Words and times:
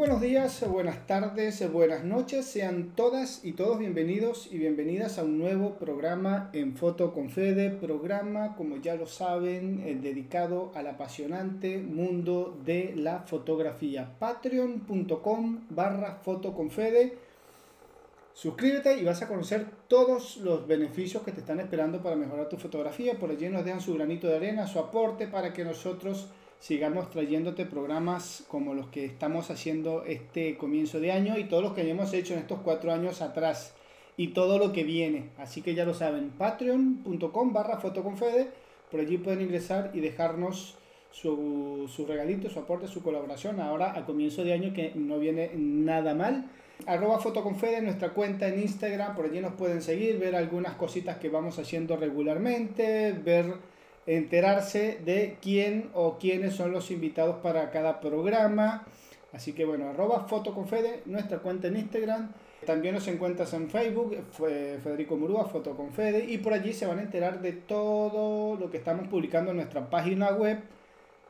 buenos 0.00 0.22
días, 0.22 0.66
buenas 0.66 1.06
tardes, 1.06 1.70
buenas 1.70 2.04
noches, 2.04 2.46
sean 2.46 2.92
todas 2.96 3.44
y 3.44 3.52
todos 3.52 3.78
bienvenidos 3.78 4.48
y 4.50 4.56
bienvenidas 4.56 5.18
a 5.18 5.24
un 5.24 5.38
nuevo 5.38 5.74
programa 5.74 6.48
en 6.54 6.74
Foto 6.74 7.12
con 7.12 7.28
Fede, 7.28 7.68
programa 7.68 8.56
como 8.56 8.78
ya 8.78 8.94
lo 8.94 9.04
saben 9.04 9.82
eh, 9.84 9.98
dedicado 10.00 10.72
al 10.74 10.86
apasionante 10.86 11.76
mundo 11.76 12.58
de 12.64 12.94
la 12.96 13.24
fotografía. 13.26 14.14
Patreon.com 14.18 15.66
barra. 15.68 16.22
Suscríbete 18.32 18.98
y 18.98 19.04
vas 19.04 19.20
a 19.20 19.28
conocer 19.28 19.66
todos 19.86 20.38
los 20.38 20.66
beneficios 20.66 21.22
que 21.24 21.32
te 21.32 21.40
están 21.40 21.60
esperando 21.60 22.02
para 22.02 22.16
mejorar 22.16 22.48
tu 22.48 22.56
fotografía. 22.56 23.18
Por 23.18 23.30
allí 23.30 23.50
nos 23.50 23.66
dejan 23.66 23.82
su 23.82 23.92
granito 23.92 24.28
de 24.28 24.36
arena, 24.36 24.66
su 24.66 24.78
aporte 24.78 25.26
para 25.26 25.52
que 25.52 25.62
nosotros 25.62 26.30
sigamos 26.60 27.10
trayéndote 27.10 27.64
programas 27.64 28.44
como 28.48 28.74
los 28.74 28.88
que 28.88 29.06
estamos 29.06 29.50
haciendo 29.50 30.04
este 30.04 30.56
comienzo 30.58 31.00
de 31.00 31.10
año 31.10 31.38
y 31.38 31.44
todos 31.44 31.62
los 31.62 31.72
que 31.72 31.88
hemos 31.88 32.12
hecho 32.12 32.34
en 32.34 32.40
estos 32.40 32.60
cuatro 32.60 32.92
años 32.92 33.22
atrás 33.22 33.74
y 34.16 34.28
todo 34.28 34.58
lo 34.58 34.72
que 34.72 34.84
viene. 34.84 35.30
Así 35.38 35.62
que 35.62 35.74
ya 35.74 35.86
lo 35.86 35.94
saben, 35.94 36.30
patreon.com 36.30 37.52
barra 37.54 37.78
fotoconfede, 37.78 38.48
por 38.90 39.00
allí 39.00 39.16
pueden 39.16 39.40
ingresar 39.40 39.90
y 39.94 40.00
dejarnos 40.00 40.76
su, 41.10 41.90
su 41.92 42.06
regalito, 42.06 42.50
su 42.50 42.58
aporte, 42.58 42.86
su 42.86 43.02
colaboración 43.02 43.58
ahora 43.58 43.98
a 43.98 44.04
comienzo 44.04 44.44
de 44.44 44.52
año 44.52 44.74
que 44.74 44.92
no 44.94 45.18
viene 45.18 45.50
nada 45.56 46.14
mal. 46.14 46.50
Arroba 46.86 47.18
fotoconfede, 47.18 47.80
nuestra 47.80 48.10
cuenta 48.10 48.48
en 48.48 48.60
Instagram, 48.60 49.14
por 49.14 49.26
allí 49.26 49.40
nos 49.40 49.54
pueden 49.54 49.80
seguir, 49.80 50.18
ver 50.18 50.36
algunas 50.36 50.74
cositas 50.74 51.16
que 51.16 51.28
vamos 51.30 51.58
haciendo 51.58 51.96
regularmente, 51.96 53.12
ver 53.12 53.54
enterarse 54.16 54.98
de 55.04 55.36
quién 55.40 55.90
o 55.94 56.18
quiénes 56.18 56.54
son 56.54 56.72
los 56.72 56.90
invitados 56.90 57.36
para 57.36 57.70
cada 57.70 58.00
programa. 58.00 58.84
Así 59.32 59.52
que 59.52 59.64
bueno, 59.64 59.88
arroba 59.88 60.26
fotoconfede, 60.26 61.02
nuestra 61.06 61.38
cuenta 61.38 61.68
en 61.68 61.76
Instagram. 61.76 62.32
También 62.66 62.94
nos 62.94 63.06
encuentras 63.08 63.54
en 63.54 63.70
Facebook, 63.70 64.18
Federico 64.32 65.16
Murúa, 65.16 65.46
Fotoconfede, 65.46 66.26
y 66.26 66.36
por 66.38 66.52
allí 66.52 66.74
se 66.74 66.86
van 66.86 66.98
a 66.98 67.02
enterar 67.02 67.40
de 67.40 67.52
todo 67.52 68.56
lo 68.56 68.70
que 68.70 68.76
estamos 68.76 69.08
publicando 69.08 69.52
en 69.52 69.58
nuestra 69.58 69.88
página 69.88 70.32
web, 70.32 70.58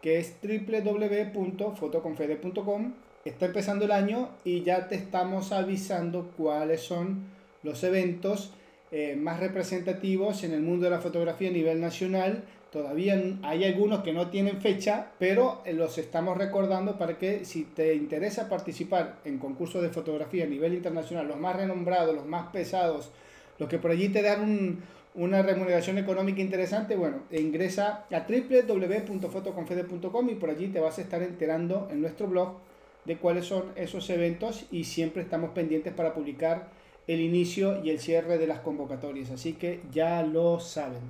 que 0.00 0.18
es 0.18 0.36
www.fotoconfede.com. 0.42 2.94
Está 3.24 3.46
empezando 3.46 3.84
el 3.84 3.92
año 3.92 4.30
y 4.44 4.62
ya 4.62 4.88
te 4.88 4.96
estamos 4.96 5.52
avisando 5.52 6.32
cuáles 6.36 6.80
son 6.80 7.26
los 7.62 7.84
eventos 7.84 8.52
eh, 8.90 9.14
más 9.14 9.38
representativos 9.38 10.42
en 10.42 10.52
el 10.52 10.62
mundo 10.62 10.86
de 10.86 10.90
la 10.90 11.00
fotografía 11.00 11.50
a 11.50 11.52
nivel 11.52 11.80
nacional 11.80 12.42
Todavía 12.70 13.20
hay 13.42 13.64
algunos 13.64 14.04
que 14.04 14.12
no 14.12 14.28
tienen 14.28 14.60
fecha, 14.60 15.08
pero 15.18 15.60
eh, 15.64 15.72
los 15.72 15.98
estamos 15.98 16.38
recordando 16.38 16.98
para 16.98 17.18
que 17.18 17.44
si 17.44 17.64
te 17.64 17.96
interesa 17.96 18.48
participar 18.48 19.16
en 19.24 19.38
concursos 19.38 19.82
de 19.82 19.88
fotografía 19.88 20.44
a 20.44 20.48
nivel 20.48 20.74
internacional, 20.74 21.26
los 21.26 21.40
más 21.40 21.56
renombrados, 21.56 22.14
los 22.14 22.26
más 22.26 22.50
pesados, 22.50 23.10
los 23.58 23.68
que 23.68 23.78
por 23.78 23.90
allí 23.90 24.10
te 24.10 24.22
dan 24.22 24.78
una 25.16 25.42
remuneración 25.42 25.98
económica 25.98 26.40
interesante, 26.40 26.94
bueno, 26.94 27.24
ingresa 27.32 28.06
a 28.12 28.26
www.fotoconfede.com 28.28 30.30
y 30.30 30.36
por 30.36 30.50
allí 30.50 30.68
te 30.68 30.78
vas 30.78 30.98
a 30.98 31.02
estar 31.02 31.22
enterando 31.22 31.88
en 31.90 32.00
nuestro 32.00 32.28
blog 32.28 32.58
de 33.04 33.16
cuáles 33.16 33.46
son 33.46 33.64
esos 33.74 34.08
eventos 34.10 34.66
y 34.70 34.84
siempre 34.84 35.22
estamos 35.22 35.50
pendientes 35.50 35.92
para 35.92 36.14
publicar 36.14 36.68
el 37.08 37.20
inicio 37.20 37.82
y 37.82 37.90
el 37.90 37.98
cierre 37.98 38.38
de 38.38 38.46
las 38.46 38.60
convocatorias, 38.60 39.32
así 39.32 39.54
que 39.54 39.80
ya 39.90 40.22
lo 40.22 40.60
saben. 40.60 41.02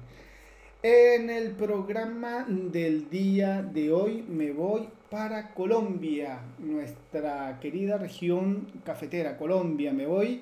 En 0.83 1.29
el 1.29 1.51
programa 1.51 2.47
del 2.49 3.11
día 3.11 3.61
de 3.61 3.93
hoy 3.93 4.25
me 4.27 4.51
voy 4.51 4.89
para 5.11 5.53
Colombia, 5.53 6.41
nuestra 6.59 7.59
querida 7.61 7.99
región 7.99 8.67
cafetera, 8.83 9.37
Colombia. 9.37 9.93
Me 9.93 10.07
voy 10.07 10.41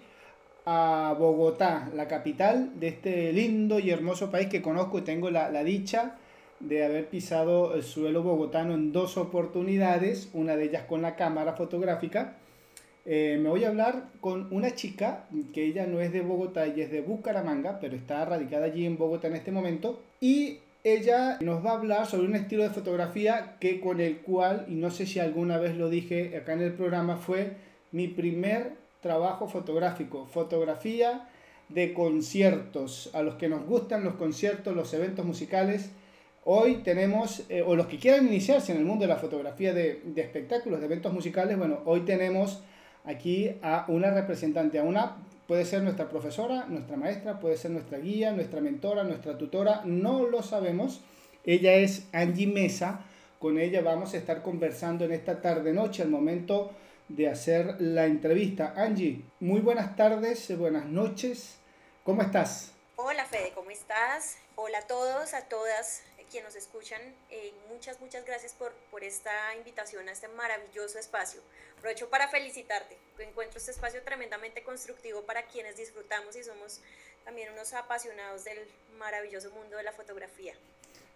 a 0.64 1.16
Bogotá, 1.18 1.90
la 1.92 2.06
capital 2.06 2.78
de 2.78 2.86
este 2.86 3.32
lindo 3.32 3.80
y 3.80 3.90
hermoso 3.90 4.30
país 4.30 4.46
que 4.46 4.62
conozco 4.62 4.98
y 4.98 5.02
tengo 5.02 5.28
la, 5.28 5.50
dicha 5.64 6.18
de 6.60 6.84
haber 6.84 7.08
pisado 7.08 7.74
el 7.74 7.82
suelo 7.82 8.22
bogotano 8.22 8.74
en 8.74 8.92
dos 8.92 9.16
oportunidades, 9.16 10.30
una 10.34 10.54
de 10.54 10.66
ellas 10.66 10.84
con 10.84 11.02
la 11.02 11.16
cámara 11.16 11.54
fotográfica 11.54 12.36
eh, 13.04 13.38
me 13.40 13.48
voy 13.48 13.64
a 13.64 13.68
hablar 13.68 14.08
con 14.20 14.52
una 14.52 14.74
chica 14.74 15.24
que 15.54 15.64
ella 15.64 15.86
no 15.86 16.00
es 16.00 16.12
de 16.12 16.20
Bogotá, 16.20 16.66
ella 16.66 16.84
es 16.84 16.90
de 16.90 17.00
Bucaramanga, 17.00 17.80
pero 17.80 17.96
está 17.96 18.24
radicada 18.24 18.66
allí 18.66 18.84
en 18.84 18.98
Bogotá 18.98 19.28
en 19.28 19.36
este 19.36 19.52
momento. 19.52 20.02
Y 20.20 20.58
ella 20.84 21.38
nos 21.40 21.64
va 21.64 21.70
a 21.70 21.74
hablar 21.74 22.06
sobre 22.06 22.28
un 22.28 22.36
estilo 22.36 22.62
de 22.62 22.70
fotografía 22.70 23.56
que 23.60 23.80
con 23.80 24.00
el 24.00 24.18
cual, 24.18 24.66
y 24.68 24.74
no 24.74 24.90
sé 24.90 25.06
si 25.06 25.18
alguna 25.18 25.58
vez 25.58 25.76
lo 25.76 25.88
dije 25.88 26.36
acá 26.36 26.52
en 26.52 26.62
el 26.62 26.72
programa, 26.72 27.16
fue 27.16 27.52
mi 27.92 28.08
primer 28.08 28.72
trabajo 29.00 29.48
fotográfico. 29.48 30.26
Fotografía 30.26 31.28
de 31.68 31.92
conciertos. 31.92 33.10
A 33.14 33.22
los 33.22 33.34
que 33.34 33.48
nos 33.48 33.64
gustan 33.66 34.04
los 34.04 34.14
conciertos, 34.14 34.74
los 34.74 34.92
eventos 34.94 35.24
musicales. 35.24 35.90
Hoy 36.44 36.76
tenemos, 36.76 37.44
eh, 37.50 37.62
o 37.62 37.76
los 37.76 37.86
que 37.86 37.98
quieran 37.98 38.26
iniciarse 38.26 38.72
en 38.72 38.78
el 38.78 38.84
mundo 38.84 39.02
de 39.02 39.08
la 39.08 39.16
fotografía 39.16 39.74
de, 39.74 40.00
de 40.04 40.22
espectáculos, 40.22 40.80
de 40.80 40.86
eventos 40.86 41.12
musicales, 41.12 41.58
bueno, 41.58 41.80
hoy 41.84 42.00
tenemos 42.00 42.62
aquí 43.08 43.58
a 43.62 43.86
una 43.88 44.10
representante, 44.10 44.78
a 44.78 44.82
una 44.82 45.16
puede 45.46 45.64
ser 45.64 45.82
nuestra 45.82 46.10
profesora, 46.10 46.66
nuestra 46.68 46.96
maestra, 46.96 47.40
puede 47.40 47.56
ser 47.56 47.70
nuestra 47.70 47.98
guía, 47.98 48.32
nuestra 48.32 48.60
mentora, 48.60 49.02
nuestra 49.02 49.38
tutora, 49.38 49.82
no 49.84 50.26
lo 50.26 50.42
sabemos. 50.42 51.00
Ella 51.44 51.74
es 51.74 52.06
Angie 52.12 52.46
Mesa, 52.46 53.00
con 53.38 53.58
ella 53.58 53.80
vamos 53.80 54.12
a 54.12 54.18
estar 54.18 54.42
conversando 54.42 55.06
en 55.06 55.12
esta 55.12 55.40
tarde 55.40 55.72
noche 55.72 56.02
al 56.02 56.10
momento 56.10 56.70
de 57.08 57.28
hacer 57.28 57.80
la 57.80 58.04
entrevista. 58.04 58.74
Angie, 58.76 59.22
muy 59.40 59.60
buenas 59.60 59.96
tardes, 59.96 60.56
buenas 60.58 60.84
noches. 60.84 61.56
¿Cómo 62.04 62.20
estás? 62.20 62.72
Hola 62.96 63.24
Fede, 63.24 63.52
¿cómo 63.54 63.70
estás? 63.70 64.36
Hola 64.56 64.78
a 64.78 64.86
todos, 64.86 65.32
a 65.32 65.48
todas 65.48 66.02
quienes 66.30 66.54
nos 66.54 66.62
escuchan. 66.62 67.00
Eh, 67.30 67.52
muchas, 67.68 68.00
muchas 68.00 68.24
gracias 68.24 68.52
por, 68.52 68.72
por 68.90 69.02
esta 69.04 69.54
invitación 69.56 70.08
a 70.08 70.12
este 70.12 70.28
maravilloso 70.28 70.98
espacio. 70.98 71.40
Aprovecho 71.78 72.10
para 72.10 72.26
felicitarte. 72.26 72.96
Encuentro 73.20 73.58
este 73.58 73.70
espacio 73.70 74.02
tremendamente 74.02 74.62
constructivo 74.64 75.22
para 75.22 75.44
quienes 75.44 75.76
disfrutamos 75.76 76.34
y 76.34 76.42
somos 76.42 76.80
también 77.24 77.52
unos 77.52 77.72
apasionados 77.72 78.44
del 78.44 78.58
maravilloso 78.98 79.50
mundo 79.52 79.76
de 79.76 79.84
la 79.84 79.92
fotografía. 79.92 80.54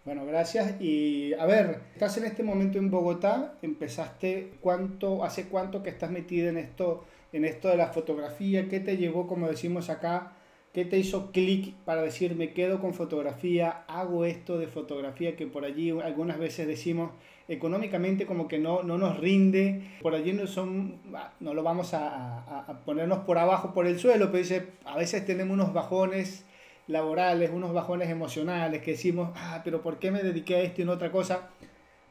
Bueno, 0.05 0.25
gracias. 0.25 0.79
Y 0.79 1.33
a 1.33 1.45
ver, 1.45 1.81
estás 1.93 2.15
en 2.17 2.25
este 2.25 2.43
momento 2.43 2.77
en 2.77 2.89
Bogotá, 2.89 3.55
empezaste, 3.61 4.53
¿cuánto, 4.61 5.25
hace 5.25 5.49
cuánto 5.49 5.83
que 5.83 5.89
estás 5.89 6.11
metida 6.11 6.47
en 6.47 6.57
esto, 6.57 7.05
en 7.33 7.43
esto 7.43 7.67
de 7.67 7.75
la 7.75 7.87
fotografía? 7.87 8.69
¿Qué 8.69 8.79
te 8.79 8.95
llevó, 8.95 9.27
como 9.27 9.49
decimos 9.49 9.89
acá, 9.89 10.31
qué 10.73 10.85
te 10.85 10.97
hizo 10.97 11.31
clic 11.31 11.75
para 11.85 12.01
decir, 12.01 12.35
me 12.35 12.51
quedo 12.53 12.81
con 12.81 12.93
fotografía, 12.93 13.83
hago 13.87 14.25
esto 14.25 14.57
de 14.57 14.67
fotografía 14.67 15.35
que 15.35 15.45
por 15.45 15.65
allí 15.65 15.91
algunas 15.91 16.39
veces 16.39 16.67
decimos, 16.67 17.11
económicamente 17.47 18.25
como 18.25 18.47
que 18.47 18.57
no, 18.57 18.81
no 18.81 18.97
nos 18.97 19.19
rinde, 19.19 19.83
por 20.01 20.15
allí 20.15 20.33
no 20.33 20.47
son, 20.47 20.99
no 21.39 21.53
lo 21.53 21.61
vamos 21.61 21.93
a, 21.93 22.81
ponernos 22.85 23.19
por 23.19 23.37
abajo 23.37 23.73
por 23.73 23.85
el 23.85 23.99
suelo, 23.99 24.27
pero 24.27 24.39
dice, 24.39 24.67
a 24.85 24.97
veces 24.97 25.25
tenemos 25.25 25.53
unos 25.53 25.73
bajones 25.73 26.45
laborales, 26.87 27.51
unos 27.53 27.71
bajones 27.73 28.09
emocionales 28.09 28.81
que 28.81 28.91
decimos, 28.91 29.29
ah, 29.35 29.61
pero 29.63 29.81
¿por 29.81 29.99
qué 29.99 30.11
me 30.11 30.23
dediqué 30.23 30.55
a 30.55 30.61
esto 30.61 30.81
y 30.81 30.85
no 30.85 30.93
a 30.93 30.95
otra 30.95 31.11
cosa? 31.11 31.49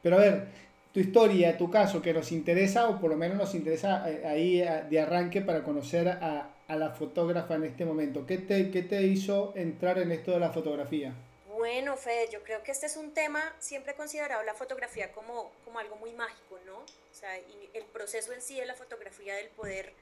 Pero 0.03 0.17
a 0.17 0.21
ver, 0.21 0.47
tu 0.93 1.01
historia, 1.01 1.57
tu 1.57 1.71
caso 1.71 2.01
que 2.01 2.13
nos 2.13 2.31
interesa, 2.33 2.89
o 2.89 3.01
por 3.01 3.11
lo 3.11 3.17
menos 3.17 3.39
nos 3.39 3.55
interesa 3.55 4.09
eh, 4.11 4.27
ahí 4.27 4.61
eh, 4.61 4.85
de 4.89 5.01
arranque 5.01 5.41
para 5.41 5.63
conocer 5.63 6.09
a, 6.09 6.51
a 6.73 6.77
la 6.77 6.91
fotógrafa 6.91 7.57
en 7.57 7.65
este 7.65 7.85
momento. 7.85 8.27
¿Qué 8.27 8.39
te, 8.39 8.71
¿Qué 8.71 8.83
te 8.83 9.03
hizo 9.03 9.53
entrar 9.57 9.99
en 9.99 10.11
esto 10.11 10.31
de 10.31 10.41
la 10.41 10.51
fotografía? 10.51 11.13
Bueno, 11.55 11.99
Fede, 11.99 12.31
yo 12.33 12.43
creo 12.43 12.63
que 12.63 12.73
este 12.73 12.87
es 12.87 12.97
un 12.97 13.13
tema 13.13 13.43
siempre 13.59 13.95
considerado 13.95 14.43
la 14.43 14.55
fotografía 14.55 15.13
como, 15.13 15.53
como 15.67 15.79
algo 15.79 15.97
muy 15.97 16.13
mágico, 16.13 16.59
¿no? 16.65 16.79
O 16.79 17.15
sea, 17.15 17.39
y 17.39 17.71
el 17.75 17.85
proceso 17.85 18.33
en 18.33 18.41
sí 18.41 18.59
de 18.59 18.65
la 18.65 18.75
fotografía, 18.75 19.35
del 19.35 19.49
poder 19.49 19.93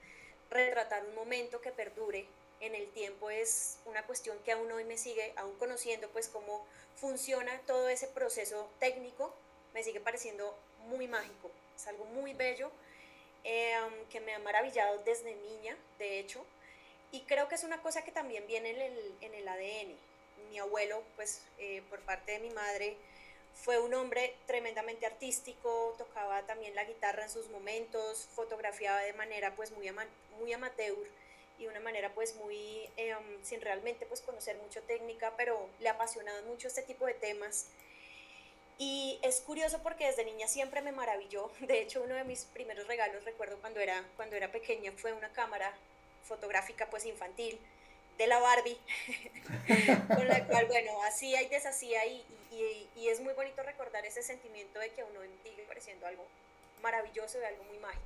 retratar 0.49 1.05
un 1.05 1.14
momento 1.17 1.61
que 1.61 1.72
perdure 1.72 2.25
en 2.61 2.76
el 2.76 2.87
tiempo 2.90 3.31
es 3.31 3.78
una 3.87 4.05
cuestión 4.05 4.38
que 4.44 4.52
aún 4.52 4.70
hoy 4.70 4.84
me 4.84 4.96
sigue, 4.96 5.32
aún 5.37 5.56
conociendo 5.58 6.08
pues 6.11 6.28
cómo 6.28 6.64
funciona 6.94 7.50
todo 7.66 7.88
ese 7.88 8.06
proceso 8.06 8.70
técnico, 8.78 9.34
me 9.75 9.82
sigue 9.82 9.99
pareciendo 9.99 10.56
muy 10.88 11.08
mágico, 11.08 11.50
es 11.75 11.87
algo 11.88 12.05
muy 12.05 12.32
bello, 12.32 12.70
em, 13.43 14.06
que 14.11 14.20
me 14.20 14.34
ha 14.34 14.38
maravillado 14.38 14.99
desde 15.05 15.34
niña, 15.34 15.76
de 15.99 16.20
hecho, 16.20 16.44
y 17.12 17.21
creo 17.23 17.49
que 17.49 17.55
es 17.55 17.65
una 17.65 17.83
cosa 17.83 18.03
que 18.03 18.12
también 18.12 18.47
viene 18.47 18.71
en 18.71 18.81
el, 18.81 19.15
en 19.21 19.35
el 19.35 19.49
ADN, 19.49 19.97
mi 20.51 20.59
abuelo, 20.59 21.03
pues 21.17 21.43
eh, 21.59 21.83
por 21.91 22.01
parte 22.01 22.33
de 22.33 22.39
mi 22.41 22.51
madre, 22.51 22.97
fue 23.55 23.79
un 23.79 23.93
hombre 23.95 24.35
tremendamente 24.47 25.07
artístico, 25.07 25.95
tocaba 25.99 26.43
también 26.43 26.75
la 26.75 26.85
guitarra 26.85 27.25
en 27.25 27.31
sus 27.31 27.49
momentos, 27.49 28.27
fotografiaba 28.35 29.01
de 29.01 29.12
manera 29.12 29.55
pues 29.55 29.71
muy, 29.73 29.91
muy 30.39 30.53
amateur 30.53 30.97
y 31.59 31.65
de 31.65 31.69
una 31.69 31.81
manera 31.81 32.11
pues 32.15 32.35
muy, 32.37 32.89
em, 32.97 33.45
sin 33.45 33.61
realmente 33.61 34.07
pues 34.07 34.23
conocer 34.23 34.57
mucho 34.59 34.81
técnica, 34.83 35.35
pero 35.37 35.69
le 35.81 35.91
apasionaba 35.91 36.41
mucho 36.43 36.69
este 36.69 36.83
tipo 36.83 37.07
de 37.07 37.15
temas. 37.15 37.67
Y 38.79 39.19
es 39.21 39.43
curioso 39.43 39.83
porque 39.83 40.07
desde 40.07 40.25
niña 40.25 40.49
siempre 40.49 40.81
me 40.81 40.91
maravilló. 40.91 41.51
De 41.61 41.83
hecho, 41.83 42.03
uno 42.03 42.15
de 42.15 42.25
mis 42.25 42.45
primeros 42.47 42.87
regalos, 42.87 43.25
recuerdo 43.25 43.59
cuando 43.61 43.79
era, 43.79 44.03
cuando 44.17 44.37
era 44.37 44.51
pequeña, 44.51 44.91
fue 44.93 45.12
una 45.12 45.31
cámara 45.35 45.75
fotográfica 46.25 46.88
pues 46.90 47.05
infantil 47.05 47.58
de 48.19 48.26
la 48.26 48.38
Barbie, 48.38 48.78
con 50.14 50.28
la 50.28 50.46
cual, 50.46 50.67
bueno, 50.67 51.02
hacía 51.05 51.40
y 51.43 51.49
deshacía 51.49 52.05
y, 52.05 52.25
y, 52.50 52.88
y, 52.96 53.08
es 53.08 53.20
muy 53.20 53.32
bonito 53.32 53.62
recordar 53.62 54.05
ese 54.05 54.22
sentimiento 54.22 54.78
de 54.78 54.90
que 54.90 55.02
uno 55.02 55.20
sigue 55.43 55.62
pareciendo 55.62 56.06
algo 56.06 56.26
maravilloso 56.82 57.40
y 57.40 57.44
algo 57.44 57.64
muy 57.64 57.78
mágico. 57.78 58.05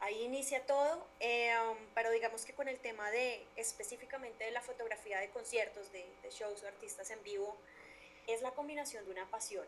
Ahí 0.00 0.20
inicia 0.22 0.66
todo, 0.66 1.06
eh, 1.20 1.54
um, 1.70 1.78
pero 1.94 2.10
digamos 2.10 2.44
que 2.44 2.52
con 2.52 2.68
el 2.68 2.78
tema 2.80 3.10
de 3.10 3.46
específicamente 3.56 4.44
de 4.44 4.50
la 4.50 4.60
fotografía 4.60 5.20
de 5.20 5.30
conciertos, 5.30 5.90
de, 5.92 6.04
de 6.22 6.30
shows 6.30 6.62
o 6.62 6.66
artistas 6.66 7.10
en 7.10 7.22
vivo, 7.22 7.56
es 8.26 8.42
la 8.42 8.50
combinación 8.50 9.04
de 9.04 9.12
una 9.12 9.30
pasión. 9.30 9.64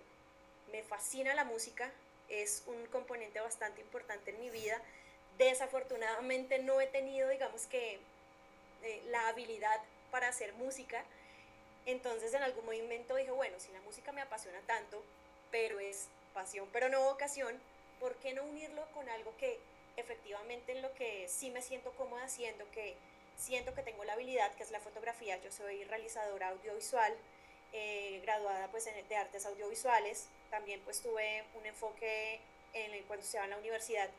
Me 0.72 0.82
fascina 0.82 1.34
la 1.34 1.44
música, 1.44 1.90
es 2.28 2.64
un 2.67 2.84
componente 2.87 3.40
bastante 3.40 3.81
importante 3.81 4.31
en 4.31 4.40
mi 4.40 4.50
vida. 4.50 4.81
Desafortunadamente 5.38 6.58
no 6.60 6.81
he 6.81 6.86
tenido, 6.86 7.28
digamos 7.28 7.66
que, 7.66 7.98
eh, 8.84 9.02
la 9.06 9.28
habilidad 9.28 9.81
para 10.10 10.28
hacer 10.28 10.52
música. 10.54 11.04
Entonces 11.86 12.34
en 12.34 12.42
algún 12.42 12.64
momento 12.64 13.16
dije, 13.16 13.31
bueno, 13.31 13.58
si 13.58 13.72
la 13.72 13.81
música 13.81 14.12
me 14.12 14.20
apasiona 14.20 14.60
tanto, 14.66 15.02
pero 15.50 15.81
es 15.81 16.08
pasión, 16.34 16.69
pero 16.72 16.88
no 16.88 17.02
vocación, 17.04 17.58
¿por 18.00 18.14
qué 18.16 18.34
no 18.34 18.44
unirlo 18.44 18.84
con 18.92 19.08
algo 19.08 19.34
que 19.38 19.58
efectivamente 19.96 20.72
en 20.72 20.82
lo 20.82 20.92
que 20.94 21.28
sí 21.28 21.50
me 21.50 21.62
siento 21.62 21.92
cómoda 21.92 22.25
haciendo, 22.25 22.70
que 22.72 22.94
siento 23.38 23.75
que 23.75 23.82
tengo 23.82 24.04
la 24.04 24.14
habilidad, 24.14 24.52
que 24.54 24.62
es 24.62 24.70
la 24.70 24.81
fotografía? 24.81 25.40
Yo 25.42 25.50
soy 25.50 25.84
realizadora 25.84 26.48
audiovisual, 26.48 27.14
eh, 27.72 28.20
graduada 28.22 28.69
pues 28.70 28.84
de 28.84 29.16
artes 29.16 29.46
audiovisuales, 29.46 30.28
también 30.50 30.81
pues 30.81 31.00
tuve 31.00 31.44
un 31.54 31.66
enfoque 31.66 32.40
en, 32.72 33.02
cuando 33.04 33.25
estaba 33.25 33.44
en 33.44 33.50
la 33.50 33.58
universidad 33.58 34.10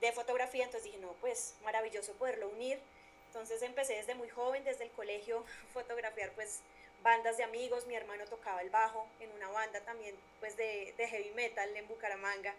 de 0.00 0.12
fotografía, 0.12 0.64
entonces 0.64 0.90
dije, 0.90 1.02
no, 1.02 1.12
pues 1.20 1.54
maravilloso 1.64 2.12
poderlo 2.14 2.48
unir. 2.48 2.78
Entonces 3.28 3.62
empecé 3.62 3.94
desde 3.94 4.14
muy 4.14 4.28
joven, 4.28 4.62
desde 4.64 4.84
el 4.84 4.90
colegio, 4.90 5.44
fotografiar 5.72 6.30
pues 6.32 6.60
bandas 7.02 7.36
de 7.36 7.44
amigos, 7.44 7.86
mi 7.86 7.94
hermano 7.94 8.24
tocaba 8.24 8.62
el 8.62 8.70
bajo 8.70 9.06
en 9.20 9.30
una 9.32 9.48
banda 9.50 9.80
también 9.80 10.14
pues 10.40 10.56
de, 10.56 10.94
heavy 10.96 11.30
metal 11.36 11.68
en 11.76 11.86
Bucaramanga, 11.86 12.54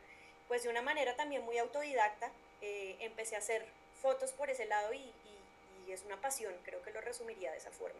pues 0.47 0.63
de 0.63 0.69
una 0.69 0.83
manera 0.83 1.15
también 1.15 1.43
muy 1.43 1.57
autodidacta, 1.57 2.29
eh, 2.61 2.95
empecé 2.99 3.35
a 3.35 3.39
hacer 3.39 3.65
fotos 4.01 4.31
por 4.31 4.49
ese 4.49 4.65
lado 4.65 4.93
y, 4.93 4.97
y, 4.97 5.91
es 5.91 6.03
una 6.05 6.19
pasión, 6.19 6.51
creo 6.63 6.81
que 6.81 6.91
lo 6.91 6.99
resumiría 7.01 7.51
de 7.51 7.57
esa 7.57 7.69
forma. 7.69 7.99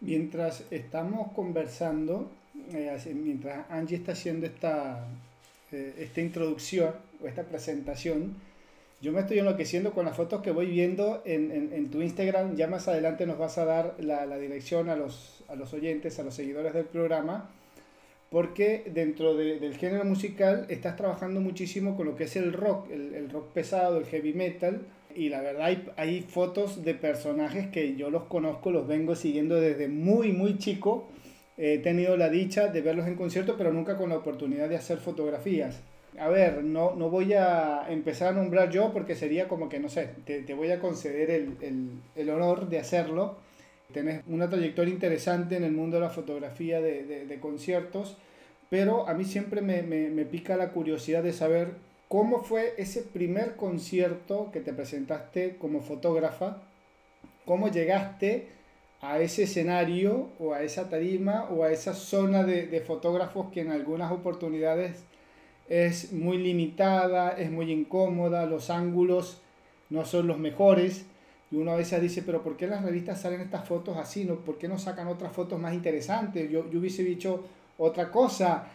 Mientras 0.00 0.64
estamos 0.70 1.32
conversando, 1.32 2.28
eh, 2.72 3.00
mientras 3.14 3.70
Angie 3.70 3.98
está 3.98 4.12
haciendo 4.12 4.46
esta, 4.46 5.06
eh, 5.72 5.94
esta 5.98 6.20
introducción 6.20 6.92
o 7.22 7.26
esta 7.26 7.44
presentación, 7.44 8.34
yo 9.00 9.12
me 9.12 9.20
estoy 9.20 9.38
enloqueciendo 9.38 9.92
con 9.92 10.06
las 10.06 10.16
fotos 10.16 10.42
que 10.42 10.50
voy 10.50 10.66
viendo 10.66 11.22
en, 11.24 11.52
en, 11.52 11.72
en 11.72 11.88
tu 11.90 12.02
Instagram. 12.02 12.56
Ya 12.56 12.66
más 12.66 12.88
adelante 12.88 13.26
nos 13.26 13.38
vas 13.38 13.56
a 13.58 13.64
dar 13.64 13.94
la, 13.98 14.26
la, 14.26 14.38
dirección 14.38 14.88
a 14.88 14.96
los, 14.96 15.44
a 15.48 15.54
los 15.54 15.72
oyentes, 15.72 16.18
a 16.18 16.24
los 16.24 16.34
seguidores 16.34 16.74
del 16.74 16.84
programa, 16.84 17.48
porque 18.28 18.90
dentro 18.92 19.36
de, 19.36 19.60
del 19.60 19.76
género 19.76 20.04
musical 20.04 20.66
estás 20.68 20.96
trabajando 20.96 21.40
muchísimo 21.40 21.96
con 21.96 22.06
lo 22.06 22.16
que 22.16 22.24
es 22.24 22.34
el 22.34 22.52
rock, 22.52 22.90
el, 22.90 23.14
el 23.14 23.30
rock 23.30 23.52
pesado, 23.52 23.98
el 23.98 24.06
heavy 24.06 24.32
metal. 24.32 24.80
Y 25.14 25.28
la 25.28 25.42
verdad 25.42 25.66
hay, 25.66 25.88
hay 25.96 26.22
fotos 26.22 26.84
de 26.84 26.94
personajes 26.94 27.68
que 27.68 27.96
yo 27.96 28.10
los 28.10 28.24
conozco, 28.24 28.70
los 28.70 28.86
vengo 28.86 29.14
siguiendo 29.14 29.60
desde 29.60 29.88
muy, 29.88 30.32
muy 30.32 30.58
chico. 30.58 31.08
He 31.58 31.78
tenido 31.78 32.16
la 32.16 32.30
dicha 32.30 32.68
de 32.68 32.80
verlos 32.80 33.06
en 33.06 33.16
concierto, 33.16 33.56
pero 33.58 33.72
nunca 33.72 33.96
con 33.96 34.08
la 34.08 34.16
oportunidad 34.16 34.68
de 34.68 34.76
hacer 34.76 34.98
fotografías 34.98 35.82
a 36.18 36.28
ver, 36.28 36.64
no, 36.64 36.94
no 36.94 37.10
voy 37.10 37.34
a 37.34 37.86
empezar 37.88 38.28
a 38.28 38.32
nombrar 38.32 38.70
yo 38.70 38.92
porque 38.92 39.14
sería 39.14 39.48
como 39.48 39.68
que, 39.68 39.78
no 39.78 39.88
sé, 39.88 40.10
te, 40.24 40.42
te 40.42 40.54
voy 40.54 40.70
a 40.70 40.80
conceder 40.80 41.30
el, 41.30 41.56
el, 41.60 41.90
el, 42.16 42.30
honor 42.30 42.68
de 42.68 42.78
hacerlo. 42.78 43.36
Tenés 43.92 44.22
una 44.26 44.50
trayectoria 44.50 44.92
interesante 44.92 45.56
en 45.56 45.64
el 45.64 45.72
mundo 45.72 45.96
de 45.96 46.02
la 46.02 46.10
fotografía 46.10 46.80
de, 46.80 47.04
de, 47.04 47.26
de 47.26 47.40
conciertos, 47.40 48.16
pero 48.68 49.08
a 49.08 49.14
mí 49.14 49.24
siempre 49.24 49.60
me, 49.60 49.82
me, 49.82 50.08
me, 50.08 50.24
pica 50.24 50.56
la 50.56 50.70
curiosidad 50.70 51.22
de 51.22 51.32
saber 51.32 51.72
cómo 52.08 52.42
fue 52.42 52.74
ese 52.78 53.02
primer 53.02 53.56
concierto 53.56 54.50
que 54.52 54.60
te 54.60 54.72
presentaste 54.72 55.56
como 55.56 55.80
fotógrafa, 55.80 56.62
cómo 57.44 57.68
llegaste 57.70 58.48
a 59.00 59.20
ese 59.20 59.44
escenario 59.44 60.30
o 60.38 60.54
a 60.54 60.62
esa 60.62 60.88
tarima 60.88 61.44
o 61.50 61.64
a 61.64 61.70
esa 61.70 61.94
zona 61.94 62.42
de, 62.42 62.66
de 62.66 62.80
fotógrafos 62.80 63.52
que 63.52 63.60
en 63.60 63.70
algunas 63.70 64.10
oportunidades 64.10 65.04
es 65.68 66.12
muy 66.12 66.38
limitada, 66.38 67.30
es 67.30 67.50
muy 67.50 67.70
incómoda, 67.70 68.46
los 68.46 68.70
ángulos 68.70 69.40
no 69.90 70.04
son 70.04 70.26
los 70.26 70.38
mejores. 70.38 71.06
Y 71.50 71.56
uno 71.56 71.72
a 71.72 71.76
veces 71.76 72.00
dice, 72.00 72.22
pero 72.22 72.42
¿por 72.42 72.56
qué 72.56 72.66
las 72.66 72.82
revistas 72.82 73.20
salen 73.22 73.40
estas 73.40 73.66
fotos 73.66 73.96
así? 73.96 74.24
¿no? 74.24 74.36
¿Por 74.36 74.58
qué 74.58 74.68
no 74.68 74.78
sacan 74.78 75.08
otras 75.08 75.32
fotos 75.32 75.58
más 75.58 75.74
interesantes? 75.74 76.50
Yo, 76.50 76.70
yo 76.70 76.78
hubiese 76.78 77.02
dicho 77.02 77.44
otra 77.78 78.10
cosa. 78.10 78.66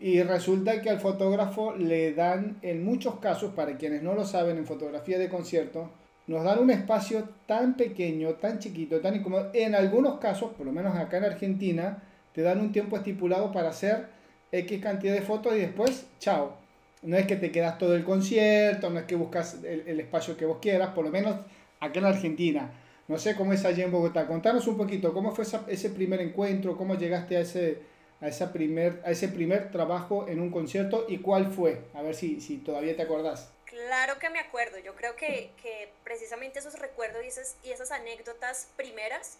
Y 0.00 0.22
resulta 0.22 0.80
que 0.80 0.90
al 0.90 0.98
fotógrafo 0.98 1.74
le 1.76 2.12
dan, 2.14 2.58
en 2.62 2.84
muchos 2.84 3.16
casos, 3.16 3.52
para 3.54 3.76
quienes 3.76 4.02
no 4.02 4.14
lo 4.14 4.24
saben, 4.24 4.56
en 4.56 4.66
fotografía 4.66 5.18
de 5.18 5.28
concierto, 5.28 5.90
nos 6.26 6.44
dan 6.44 6.60
un 6.60 6.70
espacio 6.70 7.28
tan 7.46 7.76
pequeño, 7.76 8.30
tan 8.34 8.58
chiquito, 8.58 9.00
tan 9.00 9.16
incómodo. 9.16 9.50
En 9.54 9.74
algunos 9.74 10.18
casos, 10.18 10.52
por 10.52 10.66
lo 10.66 10.72
menos 10.72 10.96
acá 10.96 11.18
en 11.18 11.24
Argentina, 11.24 12.02
te 12.32 12.42
dan 12.42 12.60
un 12.60 12.72
tiempo 12.72 12.96
estipulado 12.96 13.52
para 13.52 13.70
hacer 13.70 14.06
X 14.52 14.80
cantidad 14.80 15.14
de 15.14 15.22
fotos 15.22 15.54
y 15.54 15.58
después, 15.58 16.06
chao. 16.18 16.56
No 17.02 17.16
es 17.16 17.26
que 17.26 17.36
te 17.36 17.50
quedas 17.50 17.78
todo 17.78 17.96
el 17.96 18.04
concierto, 18.04 18.88
no 18.88 19.00
es 19.00 19.06
que 19.06 19.16
buscas 19.16 19.62
el, 19.64 19.82
el 19.86 20.00
espacio 20.00 20.36
que 20.36 20.44
vos 20.44 20.58
quieras, 20.60 20.90
por 20.90 21.04
lo 21.04 21.10
menos 21.10 21.34
acá 21.80 21.98
en 21.98 22.04
Argentina. 22.04 22.70
No 23.08 23.18
sé 23.18 23.34
cómo 23.34 23.52
es 23.52 23.64
allí 23.64 23.82
en 23.82 23.90
Bogotá. 23.90 24.26
Contanos 24.26 24.66
un 24.68 24.76
poquito, 24.76 25.12
¿cómo 25.12 25.34
fue 25.34 25.44
esa, 25.44 25.64
ese 25.68 25.90
primer 25.90 26.20
encuentro? 26.20 26.76
¿Cómo 26.76 26.94
llegaste 26.94 27.36
a 27.36 27.40
ese, 27.40 27.78
a, 28.20 28.28
esa 28.28 28.52
primer, 28.52 29.02
a 29.04 29.10
ese 29.10 29.28
primer 29.28 29.72
trabajo 29.72 30.28
en 30.28 30.40
un 30.40 30.50
concierto 30.50 31.06
y 31.08 31.18
cuál 31.18 31.46
fue? 31.46 31.80
A 31.94 32.02
ver 32.02 32.14
si, 32.14 32.40
si 32.40 32.58
todavía 32.58 32.94
te 32.94 33.02
acordás. 33.02 33.52
Claro 33.72 34.18
que 34.18 34.28
me 34.28 34.38
acuerdo. 34.38 34.78
Yo 34.78 34.94
creo 34.94 35.16
que, 35.16 35.50
que 35.62 35.90
precisamente 36.04 36.58
esos 36.58 36.78
recuerdos 36.78 37.24
y 37.24 37.28
esas, 37.28 37.56
y 37.64 37.70
esas 37.72 37.90
anécdotas 37.90 38.68
primeras, 38.76 39.38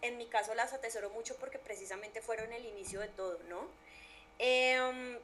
en 0.00 0.16
mi 0.16 0.26
caso 0.26 0.54
las 0.54 0.72
atesoro 0.72 1.10
mucho 1.10 1.34
porque 1.38 1.58
precisamente 1.58 2.22
fueron 2.22 2.52
el 2.52 2.64
inicio 2.66 3.00
de 3.00 3.08
todo, 3.08 3.36
¿no? 3.48 3.66
Eh, 4.38 5.18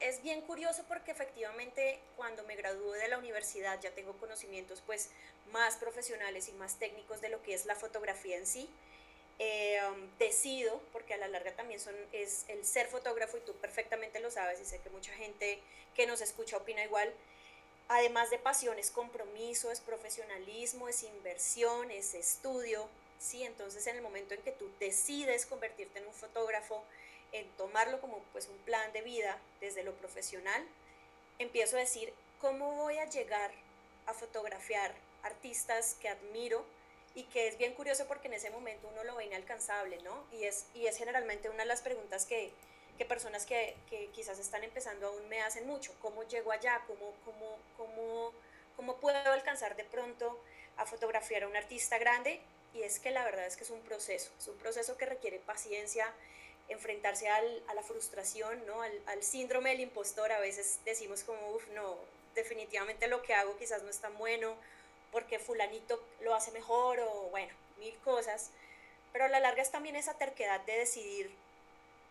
es 0.00 0.22
bien 0.22 0.42
curioso 0.42 0.84
porque 0.88 1.10
efectivamente 1.10 1.98
cuando 2.16 2.42
me 2.42 2.54
gradué 2.54 2.98
de 2.98 3.08
la 3.08 3.16
universidad 3.16 3.80
ya 3.80 3.92
tengo 3.92 4.12
conocimientos 4.18 4.82
pues 4.84 5.08
más 5.50 5.76
profesionales 5.76 6.48
y 6.48 6.52
más 6.52 6.78
técnicos 6.78 7.22
de 7.22 7.30
lo 7.30 7.42
que 7.42 7.54
es 7.54 7.64
la 7.64 7.74
fotografía 7.74 8.36
en 8.36 8.46
sí. 8.46 8.68
Eh, 9.40 9.80
decido, 10.18 10.80
porque 10.92 11.14
a 11.14 11.16
la 11.16 11.28
larga 11.28 11.52
también 11.52 11.80
es 12.12 12.44
el 12.48 12.64
ser 12.64 12.88
fotógrafo 12.88 13.36
y 13.36 13.40
tú 13.40 13.52
perfectamente 13.54 14.18
lo 14.18 14.32
sabes 14.32 14.60
y 14.60 14.64
sé 14.64 14.80
que 14.80 14.90
mucha 14.90 15.12
gente 15.12 15.60
que 15.94 16.08
nos 16.08 16.20
escucha 16.20 16.56
opina 16.56 16.82
igual, 16.82 17.12
además 17.88 18.30
de 18.30 18.38
pasión 18.38 18.78
es 18.80 18.90
compromiso, 18.90 19.70
es 19.70 19.80
profesionalismo, 19.80 20.88
es 20.88 21.04
inversión, 21.04 21.92
es 21.92 22.14
estudio, 22.14 22.88
¿sí? 23.20 23.44
Entonces 23.44 23.86
en 23.86 23.96
el 23.96 24.02
momento 24.02 24.34
en 24.34 24.42
que 24.42 24.50
tú 24.50 24.68
decides 24.80 25.46
convertirte 25.46 26.00
en 26.00 26.06
un 26.08 26.14
fotógrafo, 26.14 26.82
en 27.30 27.48
tomarlo 27.56 28.00
como 28.00 28.18
pues 28.32 28.48
un 28.48 28.58
plan 28.58 28.92
de 28.92 29.02
vida 29.02 29.38
desde 29.60 29.84
lo 29.84 29.94
profesional, 29.94 30.66
empiezo 31.38 31.76
a 31.76 31.80
decir, 31.80 32.12
¿cómo 32.40 32.74
voy 32.74 32.98
a 32.98 33.08
llegar 33.08 33.52
a 34.06 34.14
fotografiar 34.14 34.94
artistas 35.22 35.96
que 36.00 36.08
admiro 36.08 36.64
y 37.18 37.24
que 37.24 37.48
es 37.48 37.58
bien 37.58 37.74
curioso 37.74 38.06
porque 38.06 38.28
en 38.28 38.34
ese 38.34 38.48
momento 38.48 38.88
uno 38.92 39.02
lo 39.02 39.16
ve 39.16 39.24
inalcanzable, 39.24 40.00
¿no? 40.02 40.24
Y 40.30 40.44
es, 40.44 40.66
y 40.72 40.86
es 40.86 40.96
generalmente 40.96 41.50
una 41.50 41.64
de 41.64 41.66
las 41.66 41.82
preguntas 41.82 42.24
que, 42.24 42.52
que 42.96 43.04
personas 43.04 43.44
que, 43.44 43.74
que, 43.90 44.06
quizás 44.14 44.38
están 44.38 44.62
empezando 44.62 45.08
aún 45.08 45.28
me 45.28 45.42
hacen 45.42 45.66
mucho, 45.66 45.92
¿cómo 46.00 46.22
llego 46.28 46.52
allá? 46.52 46.80
¿Cómo, 46.86 47.12
cómo, 47.24 47.58
cómo, 47.76 48.32
cómo 48.76 48.96
puedo 48.98 49.32
alcanzar 49.32 49.74
de 49.74 49.82
pronto 49.82 50.38
a 50.76 50.86
fotografiar 50.86 51.42
a 51.42 51.48
un 51.48 51.56
artista 51.56 51.98
grande? 51.98 52.38
Y 52.72 52.82
es 52.82 53.00
que 53.00 53.10
la 53.10 53.24
verdad 53.24 53.46
es 53.46 53.56
que 53.56 53.64
es 53.64 53.70
un 53.70 53.80
proceso, 53.80 54.30
es 54.38 54.46
un 54.46 54.58
proceso 54.58 54.96
que 54.96 55.06
requiere 55.06 55.40
paciencia, 55.40 56.14
enfrentarse 56.68 57.28
al, 57.28 57.64
a 57.66 57.74
la 57.74 57.82
frustración, 57.82 58.64
¿no? 58.64 58.80
Al, 58.80 58.92
al, 59.06 59.24
síndrome 59.24 59.70
del 59.70 59.80
impostor. 59.80 60.30
A 60.30 60.38
veces 60.38 60.78
decimos 60.84 61.24
como, 61.24 61.50
uff, 61.50 61.66
no, 61.74 61.96
definitivamente 62.36 63.08
lo 63.08 63.22
que 63.22 63.34
hago 63.34 63.56
quizás 63.58 63.82
no 63.82 63.90
es 63.90 63.98
tan 63.98 64.16
bueno, 64.18 64.54
porque 65.12 65.38
fulanito 65.38 66.02
lo 66.20 66.34
hace 66.34 66.50
mejor 66.52 67.00
o 67.00 67.28
bueno, 67.30 67.52
mil 67.78 67.96
cosas. 67.98 68.50
Pero 69.12 69.24
a 69.24 69.28
la 69.28 69.40
larga 69.40 69.62
es 69.62 69.70
también 69.70 69.96
esa 69.96 70.14
terquedad 70.14 70.60
de 70.60 70.78
decidir 70.78 71.30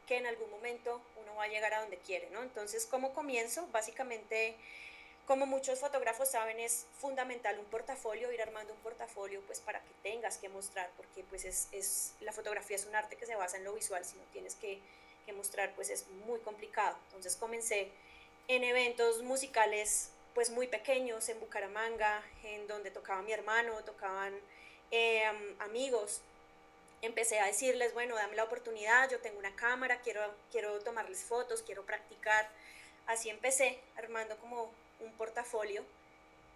que 0.08 0.18
en 0.18 0.26
algún 0.26 0.50
momento 0.50 1.02
uno 1.22 1.36
va 1.36 1.44
a 1.44 1.48
llegar 1.48 1.74
a 1.74 1.82
donde 1.82 1.98
quiere, 1.98 2.30
¿no? 2.32 2.42
Entonces, 2.42 2.86
¿cómo 2.86 3.14
comienzo? 3.14 3.68
Básicamente 3.72 4.56
como 5.28 5.46
muchos 5.46 5.80
fotógrafos 5.80 6.30
saben, 6.30 6.58
es 6.62 6.86
fundamental 7.00 7.60
un 7.60 7.66
portafolio, 7.66 8.32
ir 8.32 8.42
armando 8.42 8.74
un 8.74 8.80
portafolio 8.80 9.42
pues 9.42 9.60
para 9.60 9.82
que 9.82 9.94
tengas 10.02 10.38
que 10.38 10.48
mostrar, 10.48 10.90
porque 10.96 11.26
pues 11.30 11.44
es, 11.44 11.68
es, 11.74 12.14
la 12.22 12.32
fotografía 12.32 12.78
es 12.78 12.86
un 12.86 12.96
arte 12.96 13.18
que 13.18 13.26
se 13.26 13.36
basa 13.36 13.58
en 13.58 13.66
lo 13.66 13.74
visual, 13.74 14.06
si 14.06 14.16
no 14.16 14.24
tienes 14.32 14.56
que, 14.56 14.80
que 15.26 15.34
mostrar 15.34 15.76
pues 15.76 15.90
es 15.90 16.08
muy 16.26 16.40
complicado. 16.40 16.98
Entonces 17.08 17.36
comencé 17.36 17.92
en 18.48 18.64
eventos 18.64 19.22
musicales 19.22 20.12
pues 20.38 20.52
muy 20.52 20.68
pequeños 20.68 21.30
en 21.30 21.40
Bucaramanga, 21.40 22.22
en 22.44 22.68
donde 22.68 22.92
tocaba 22.92 23.24
mi 23.24 23.32
hermano, 23.32 23.84
tocaban 23.84 24.40
em, 24.92 25.56
amigos. 25.62 26.22
Empecé 27.02 27.40
a 27.40 27.48
decirles, 27.48 27.92
bueno, 27.96 28.14
dame 28.14 28.36
la 28.36 28.44
oportunidad, 28.44 29.10
yo 29.10 29.20
tengo 29.20 29.40
una 29.40 29.56
cámara, 29.56 30.00
quiero, 30.02 30.22
quiero 30.52 30.80
tomarles 30.82 31.24
fotos, 31.24 31.64
quiero 31.64 31.88
practicar. 31.88 32.48
Así 33.08 33.32
empecé 33.32 33.80
armando 33.96 34.38
como 34.38 34.70
un 35.00 35.12
portafolio. 35.14 35.84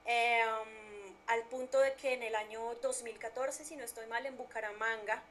Em, 0.06 1.16
al 1.26 1.42
punto 1.46 1.80
de 1.80 1.96
que 1.96 2.14
en 2.14 2.22
el 2.22 2.36
año 2.36 2.76
2014, 2.84 3.66
si 3.66 3.76
no 3.78 3.84
estoy 3.84 4.06
mal, 4.06 4.24
en 4.28 4.38
Bucaramanga, 4.38 5.24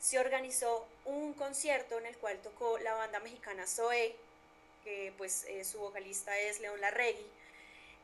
se 0.00 0.18
organizó 0.18 0.88
un 1.04 1.34
concierto 1.34 1.98
en 1.98 2.06
el 2.06 2.16
cual 2.16 2.36
tocó 2.42 2.78
la 2.78 2.94
banda 2.94 3.20
mexicana 3.20 3.64
Zoe, 3.68 4.16
que 4.82 5.12
pues 5.16 5.44
eh, 5.44 5.64
su 5.64 5.78
vocalista 5.78 6.36
es 6.36 6.58
León 6.58 6.80
Larregui. 6.80 7.41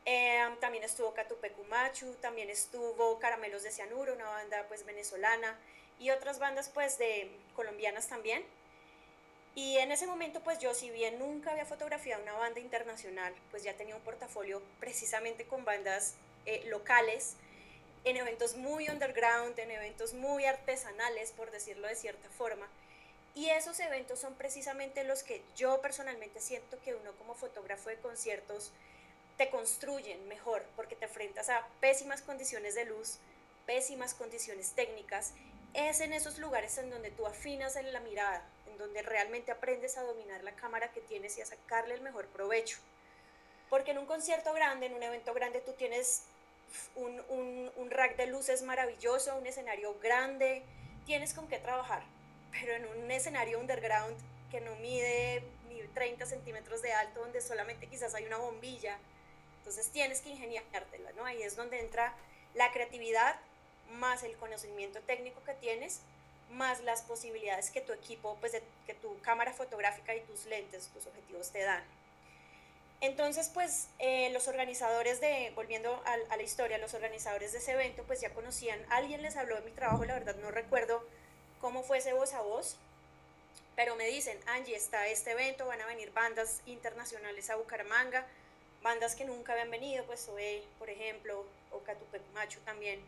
Em, 0.05 0.55
también 0.59 0.83
estuvo 0.83 1.13
Catupecu 1.13 1.63
Machu, 1.65 2.13
también 2.15 2.49
estuvo 2.49 3.19
Caramelos 3.19 3.63
de 3.63 3.71
Cianuro, 3.71 4.13
una 4.13 4.27
banda 4.29 4.65
pues 4.67 4.85
venezolana 4.85 5.57
y 5.99 6.09
otras 6.09 6.39
bandas 6.39 6.69
pues 6.69 6.97
de 6.97 7.29
colombianas 7.55 8.07
también. 8.07 8.43
Y 9.55 9.77
en 9.77 9.91
ese 9.91 10.07
momento 10.07 10.41
pues 10.41 10.59
yo 10.59 10.73
si 10.73 10.89
bien 10.89 11.19
nunca 11.19 11.51
había 11.51 11.65
fotografiado 11.65 12.23
una 12.23 12.33
banda 12.33 12.59
internacional, 12.59 13.33
pues 13.51 13.63
ya 13.63 13.73
tenía 13.73 13.95
un 13.95 14.01
portafolio 14.01 14.61
precisamente 14.79 15.45
con 15.45 15.65
bandas 15.65 16.15
eh, 16.45 16.63
locales 16.67 17.35
en 18.05 18.17
eventos 18.17 18.55
muy 18.55 18.87
underground, 18.89 19.59
en 19.59 19.71
eventos 19.71 20.13
muy 20.13 20.45
artesanales, 20.45 21.31
por 21.31 21.51
decirlo 21.51 21.87
de 21.87 21.95
cierta 21.95 22.29
forma. 22.29 22.67
Y 23.35 23.49
esos 23.49 23.79
eventos 23.79 24.19
son 24.19 24.35
precisamente 24.35 25.03
los 25.03 25.23
que 25.23 25.41
yo 25.55 25.81
personalmente 25.81 26.39
siento 26.39 26.79
que 26.83 26.95
uno 26.95 27.11
como 27.13 27.35
fotógrafo 27.35 27.89
de 27.89 27.97
conciertos 27.97 28.71
te 29.39 29.49
construyen 29.49 30.27
mejor, 30.27 30.65
porque 30.75 30.97
te 30.97 31.05
enfrentas 31.05 31.47
a 31.47 31.65
pésimas 31.79 32.21
condiciones 32.21 32.75
de 32.75 32.83
luz, 32.83 33.19
pésimas 33.65 34.13
condiciones 34.13 34.73
técnicas. 34.73 35.31
Es 35.73 36.01
en 36.01 36.11
esos 36.11 36.39
lugares 36.39 36.77
en 36.77 36.89
donde 36.89 37.09
tú 37.09 37.25
afinas 37.25 37.77
en 37.77 37.93
la 37.93 38.01
mirada, 38.01 38.43
en 38.69 38.77
donde 38.77 39.01
realmente 39.01 39.53
aprendes 39.53 39.97
a 39.97 40.03
dominar 40.03 40.43
la 40.43 40.51
cámara 40.57 40.91
que 40.91 40.99
tienes 40.99 41.37
y 41.37 41.41
a 41.41 41.45
sacarle 41.45 41.93
el 41.93 42.01
mejor 42.01 42.27
provecho. 42.27 42.79
Porque 43.69 43.91
en 43.91 43.99
un 43.99 44.07
concierto 44.07 44.51
grande, 44.51 44.87
en 44.87 44.93
un 44.93 45.03
evento 45.03 45.33
grande, 45.33 45.61
tú 45.61 45.71
tienes 45.71 46.23
un, 46.95 47.23
un, 47.29 47.71
un 47.77 47.91
rack 47.91 48.17
de 48.17 48.27
luces 48.27 48.61
maravilloso, 48.63 49.37
un 49.37 49.47
escenario 49.47 49.97
grande, 50.01 50.63
tienes 51.05 51.33
con 51.33 51.47
qué 51.47 51.59
trabajar. 51.59 52.03
Pero 52.51 52.73
en 52.73 52.85
un 52.87 53.09
escenario 53.09 53.57
underground 53.57 54.17
que 54.51 54.59
no 54.59 54.75
mide 54.75 55.43
ni 55.69 55.81
30 55.93 56.25
centímetros 56.25 56.81
de 56.81 56.91
alto, 56.91 57.21
donde 57.21 57.39
solamente 57.39 57.87
quizás 57.87 58.13
hay 58.15 58.25
una 58.25 58.35
bombilla, 58.35 58.99
entonces 59.69 59.91
tienes 59.91 60.21
que 60.21 60.29
ingeniártela, 60.29 61.11
¿no? 61.11 61.25
Ahí 61.25 61.43
es 61.43 61.55
donde 61.55 61.79
entra 61.79 62.15
la 62.55 62.71
creatividad 62.71 63.35
más 63.91 64.23
el 64.23 64.35
conocimiento 64.37 64.99
técnico 65.01 65.43
que 65.43 65.53
tienes, 65.53 65.99
más 66.49 66.81
las 66.81 67.03
posibilidades 67.03 67.69
que 67.69 67.79
tu 67.79 67.93
equipo, 67.93 68.35
pues 68.39 68.59
que 68.87 68.93
tu 68.95 69.21
cámara 69.21 69.53
fotográfica 69.53 70.15
y 70.15 70.21
tus 70.21 70.45
lentes, 70.45 70.87
tus 70.87 71.05
objetivos 71.05 71.51
te 71.51 71.61
dan. 71.61 71.83
Entonces, 73.01 73.51
pues 73.53 73.89
eh, 73.99 74.31
los 74.31 74.47
organizadores 74.47 75.21
de, 75.21 75.51
volviendo 75.55 76.01
a, 76.03 76.35
la 76.35 76.41
historia, 76.41 76.79
los 76.79 76.95
organizadores 76.95 77.51
de 77.51 77.59
ese 77.59 77.73
evento, 77.73 78.03
pues 78.07 78.21
ya 78.21 78.33
conocían, 78.33 78.83
alguien 78.89 79.21
les 79.21 79.37
habló 79.37 79.55
de 79.55 79.61
mi 79.61 79.71
trabajo, 79.71 80.03
la 80.03 80.15
verdad 80.15 80.35
no 80.37 80.49
recuerdo 80.49 81.05
cómo 81.61 81.83
fue 81.83 81.99
ese 81.99 82.13
voz 82.13 82.33
a 82.33 82.41
voz, 82.41 82.75
pero 83.75 83.95
me 83.95 84.07
dicen, 84.07 84.39
Angie, 84.47 84.75
está 84.75 85.07
este 85.07 85.31
evento, 85.31 85.67
van 85.67 85.79
a 85.79 85.85
venir 85.85 86.11
bandas 86.11 86.61
internacionales 86.65 87.51
a 87.51 87.55
Bucaramanga, 87.55 88.25
bandas 88.81 89.15
que 89.15 89.25
nunca 89.25 89.53
habían 89.53 89.71
venido, 89.71 90.05
pues 90.05 90.25
Zoe, 90.25 90.63
por 90.77 90.89
ejemplo, 90.89 91.45
o 91.71 91.79
Catupec 91.79 92.21
Macho 92.33 92.59
también. 92.65 92.99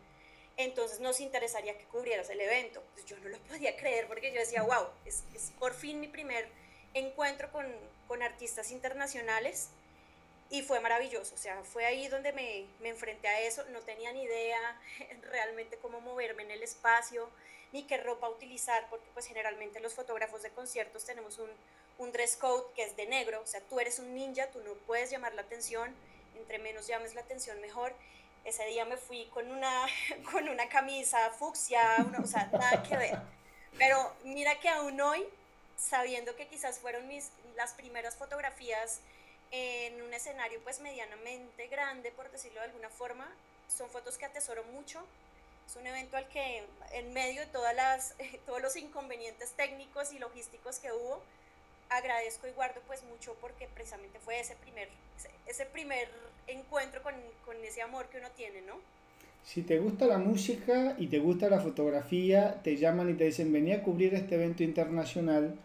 Entonces 0.56 1.00
nos 1.00 1.20
interesaría 1.20 1.78
que 1.78 1.84
cubrieras 1.84 2.28
el 2.30 2.40
evento. 2.40 2.82
Pues 2.92 3.06
yo 3.06 3.16
no 3.18 3.28
lo 3.28 3.38
podía 3.38 3.76
creer 3.76 4.06
porque 4.06 4.32
yo 4.32 4.40
decía, 4.40 4.62
wow, 4.62 4.86
es, 5.04 5.24
es 5.34 5.52
por 5.58 5.74
fin 5.74 6.00
mi 6.00 6.08
primer 6.08 6.46
encuentro 6.94 7.50
con, 7.52 7.66
con 8.06 8.22
artistas 8.22 8.70
internacionales 8.70 9.70
y 10.52 10.60
fue 10.60 10.80
maravilloso, 10.80 11.34
o 11.34 11.38
sea, 11.38 11.64
fue 11.64 11.86
ahí 11.86 12.08
donde 12.08 12.30
me, 12.34 12.66
me, 12.80 12.90
enfrenté 12.90 13.26
a 13.26 13.40
eso, 13.40 13.64
no 13.70 13.80
tenía 13.80 14.12
ni 14.12 14.24
idea 14.24 14.78
realmente 15.30 15.78
cómo 15.78 16.02
moverme 16.02 16.42
en 16.42 16.50
el 16.50 16.62
espacio, 16.62 17.30
ni 17.72 17.84
qué 17.84 17.96
ropa 17.96 18.28
utilizar, 18.28 18.86
porque 18.90 19.08
pues 19.14 19.24
generalmente 19.24 19.80
los 19.80 19.94
fotógrafos 19.94 20.42
de 20.42 20.50
conciertos 20.50 21.06
tenemos 21.06 21.38
un, 21.38 21.48
un 21.96 22.12
dress 22.12 22.36
code 22.36 22.64
que 22.76 22.84
es 22.84 22.94
de 22.96 23.06
negro, 23.06 23.40
o 23.40 23.46
sea, 23.46 23.62
tú 23.62 23.80
eres 23.80 23.98
un 23.98 24.14
ninja, 24.14 24.46
tú 24.48 24.60
no 24.62 24.74
puedes 24.86 25.10
llamar 25.10 25.32
la 25.32 25.40
atención, 25.40 25.94
entre 26.36 26.58
menos 26.58 26.86
llames 26.86 27.14
la 27.14 27.22
atención 27.22 27.58
mejor. 27.62 27.94
Ese 28.44 28.66
día 28.66 28.84
me 28.84 28.98
fui 28.98 29.24
con 29.32 29.50
una, 29.50 29.86
con 30.32 30.50
una 30.50 30.68
camisa 30.68 31.30
fucsia, 31.30 31.96
o 32.22 32.26
sea, 32.26 32.50
nada 32.52 32.82
que 32.82 32.98
ver. 32.98 33.18
Pero 33.78 34.14
mira 34.24 34.60
que 34.60 34.68
aún 34.68 35.00
hoy, 35.00 35.26
sabiendo 35.78 36.36
que 36.36 36.46
quizás 36.46 36.78
fueron 36.78 37.08
mis, 37.08 37.30
las 37.56 37.72
primeras 37.72 38.16
fotografías 38.16 39.00
en 39.52 40.00
un 40.02 40.12
escenario 40.14 40.58
pues 40.64 40.80
medianamente 40.80 41.68
grande, 41.68 42.10
por 42.10 42.30
decirlo 42.32 42.60
de 42.60 42.66
alguna 42.66 42.88
forma. 42.88 43.28
Son 43.68 43.88
fotos 43.88 44.18
que 44.18 44.24
atesoro 44.24 44.64
mucho. 44.64 45.00
Es 45.66 45.76
un 45.76 45.86
evento 45.86 46.16
al 46.16 46.28
que 46.28 46.64
en 46.92 47.12
medio 47.12 47.42
de 47.42 47.46
todas 47.46 47.76
las, 47.76 48.14
todos 48.46 48.60
los 48.60 48.76
inconvenientes 48.76 49.52
técnicos 49.52 50.12
y 50.12 50.18
logísticos 50.18 50.78
que 50.78 50.90
hubo, 50.90 51.22
agradezco 51.90 52.48
y 52.48 52.52
guardo 52.52 52.80
pues 52.86 53.02
mucho 53.04 53.36
porque 53.40 53.68
precisamente 53.68 54.18
fue 54.18 54.40
ese 54.40 54.56
primer, 54.56 54.88
ese 55.46 55.66
primer 55.66 56.08
encuentro 56.46 57.02
con, 57.02 57.14
con 57.44 57.56
ese 57.62 57.82
amor 57.82 58.08
que 58.08 58.18
uno 58.18 58.30
tiene, 58.30 58.62
¿no? 58.62 58.80
Si 59.44 59.62
te 59.62 59.78
gusta 59.78 60.06
la 60.06 60.18
música 60.18 60.94
y 60.98 61.08
te 61.08 61.18
gusta 61.18 61.50
la 61.50 61.60
fotografía, 61.60 62.62
te 62.62 62.76
llaman 62.76 63.10
y 63.10 63.14
te 63.14 63.24
dicen, 63.24 63.52
venía 63.52 63.76
a 63.76 63.82
cubrir 63.82 64.14
este 64.14 64.36
evento 64.36 64.62
internacional 64.62 65.58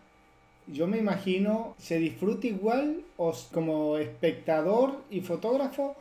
yo 0.71 0.87
me 0.87 0.97
imagino, 0.97 1.75
¿se 1.77 1.97
disfruta 1.97 2.47
igual 2.47 3.03
o 3.17 3.33
como 3.53 3.97
espectador 3.97 5.01
y 5.09 5.21
fotógrafo? 5.21 5.95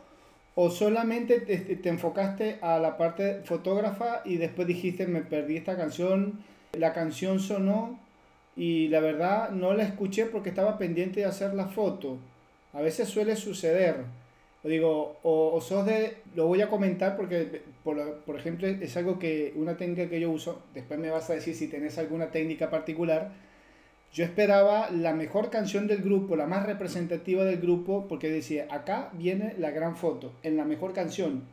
¿O 0.55 0.69
solamente 0.69 1.39
te, 1.39 1.87
enfocaste 1.87 2.57
a 2.61 2.79
la 2.79 2.97
parte 2.97 3.41
fotógrafa 3.45 4.21
y 4.25 4.37
después 4.37 4.67
dijiste, 4.67 5.05
me 5.05 5.21
perdí 5.21 5.57
esta 5.57 5.77
canción, 5.77 6.39
la 6.73 6.93
canción 6.93 7.39
sonó 7.39 7.99
y 8.55 8.87
la 8.87 8.99
verdad 8.99 9.51
no 9.51 9.73
la 9.73 9.83
escuché 9.83 10.25
porque 10.25 10.49
estaba 10.49 10.77
pendiente 10.77 11.19
de 11.21 11.27
hacer 11.27 11.53
la 11.53 11.67
foto? 11.67 12.17
A 12.73 12.81
veces 12.81 13.07
suele 13.07 13.35
suceder. 13.35 14.05
Digo, 14.63 15.17
o, 15.23 15.53
o 15.53 15.61
sos 15.61 15.85
de, 15.85 16.17
lo 16.35 16.47
voy 16.47 16.61
a 16.61 16.67
comentar 16.67 17.15
porque, 17.15 17.61
por, 17.85 18.15
por 18.25 18.35
ejemplo, 18.37 18.67
es 18.67 18.97
algo 18.97 19.17
que, 19.17 19.53
una 19.55 19.77
técnica 19.77 20.09
que 20.09 20.19
yo 20.19 20.29
uso, 20.29 20.61
después 20.73 20.99
me 20.99 21.09
vas 21.09 21.29
a 21.29 21.33
decir 21.35 21.55
si 21.55 21.67
tenés 21.67 21.97
alguna 21.97 22.31
técnica 22.31 22.69
particular, 22.69 23.31
yo 24.13 24.23
esperaba 24.23 24.89
la 24.89 25.13
mejor 25.13 25.49
canción 25.49 25.87
del 25.87 26.01
grupo, 26.01 26.35
la 26.35 26.47
más 26.47 26.65
representativa 26.65 27.43
del 27.43 27.59
grupo, 27.59 28.07
porque 28.07 28.29
decía, 28.29 28.67
acá 28.69 29.09
viene 29.13 29.53
la 29.57 29.71
gran 29.71 29.95
foto, 29.95 30.31
en 30.43 30.57
la 30.57 30.65
mejor 30.65 30.93
canción, 30.93 31.43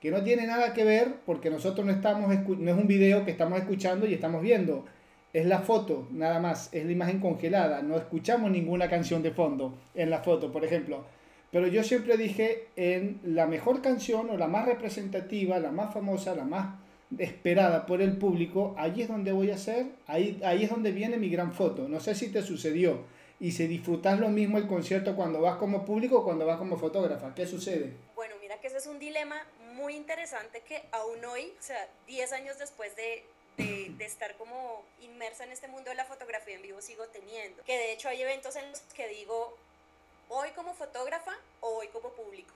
que 0.00 0.10
no 0.10 0.22
tiene 0.22 0.46
nada 0.46 0.74
que 0.74 0.84
ver 0.84 1.16
porque 1.26 1.50
nosotros 1.50 1.84
no 1.84 1.92
estamos, 1.92 2.28
no 2.28 2.70
es 2.70 2.76
un 2.76 2.86
video 2.86 3.24
que 3.24 3.32
estamos 3.32 3.58
escuchando 3.58 4.06
y 4.06 4.14
estamos 4.14 4.42
viendo, 4.42 4.84
es 5.32 5.46
la 5.46 5.60
foto, 5.60 6.06
nada 6.12 6.38
más, 6.38 6.72
es 6.72 6.84
la 6.86 6.92
imagen 6.92 7.20
congelada, 7.20 7.82
no 7.82 7.96
escuchamos 7.96 8.50
ninguna 8.50 8.88
canción 8.88 9.22
de 9.22 9.32
fondo 9.32 9.74
en 9.94 10.10
la 10.10 10.20
foto, 10.20 10.52
por 10.52 10.64
ejemplo. 10.64 11.04
Pero 11.50 11.66
yo 11.66 11.82
siempre 11.82 12.16
dije 12.16 12.66
en 12.76 13.20
la 13.24 13.46
mejor 13.46 13.80
canción 13.80 14.30
o 14.30 14.36
la 14.36 14.48
más 14.48 14.66
representativa, 14.66 15.58
la 15.58 15.70
más 15.70 15.92
famosa, 15.92 16.34
la 16.34 16.44
más 16.44 16.76
esperada 17.16 17.86
por 17.86 18.02
el 18.02 18.18
público, 18.18 18.74
ahí 18.76 19.02
es 19.02 19.08
donde 19.08 19.32
voy 19.32 19.50
a 19.50 19.54
hacer, 19.54 19.86
ahí, 20.06 20.40
ahí 20.44 20.64
es 20.64 20.70
donde 20.70 20.92
viene 20.92 21.16
mi 21.16 21.30
gran 21.30 21.52
foto. 21.52 21.88
No 21.88 22.00
sé 22.00 22.14
si 22.14 22.30
te 22.30 22.42
sucedió 22.42 23.04
y 23.40 23.52
si 23.52 23.66
disfrutas 23.66 24.18
lo 24.18 24.28
mismo 24.28 24.58
el 24.58 24.66
concierto 24.66 25.16
cuando 25.16 25.40
vas 25.40 25.56
como 25.56 25.84
público 25.84 26.18
o 26.18 26.24
cuando 26.24 26.44
vas 26.44 26.58
como 26.58 26.76
fotógrafa. 26.76 27.34
¿Qué 27.34 27.46
sucede? 27.46 27.92
Bueno, 28.14 28.34
mira 28.40 28.60
que 28.60 28.66
ese 28.66 28.78
es 28.78 28.86
un 28.86 28.98
dilema 28.98 29.36
muy 29.74 29.94
interesante 29.94 30.62
que 30.62 30.82
aún 30.92 31.24
hoy, 31.24 31.52
o 31.58 31.62
sea, 31.62 31.88
10 32.06 32.32
años 32.32 32.58
después 32.58 32.94
de, 32.96 33.24
de, 33.56 33.92
de, 33.96 34.04
estar 34.04 34.34
como 34.36 34.82
inmersa 35.00 35.44
en 35.44 35.52
este 35.52 35.68
mundo 35.68 35.90
de 35.90 35.96
la 35.96 36.04
fotografía 36.04 36.56
en 36.56 36.62
vivo, 36.62 36.82
sigo 36.82 37.04
teniendo. 37.06 37.62
Que 37.64 37.78
de 37.78 37.92
hecho 37.92 38.08
hay 38.08 38.20
eventos 38.20 38.56
en 38.56 38.68
los 38.70 38.80
que 38.94 39.08
digo, 39.08 39.56
hoy 40.28 40.48
como 40.54 40.74
fotógrafa 40.74 41.32
o 41.60 41.78
hoy 41.78 41.86
como 41.88 42.10
público. 42.10 42.52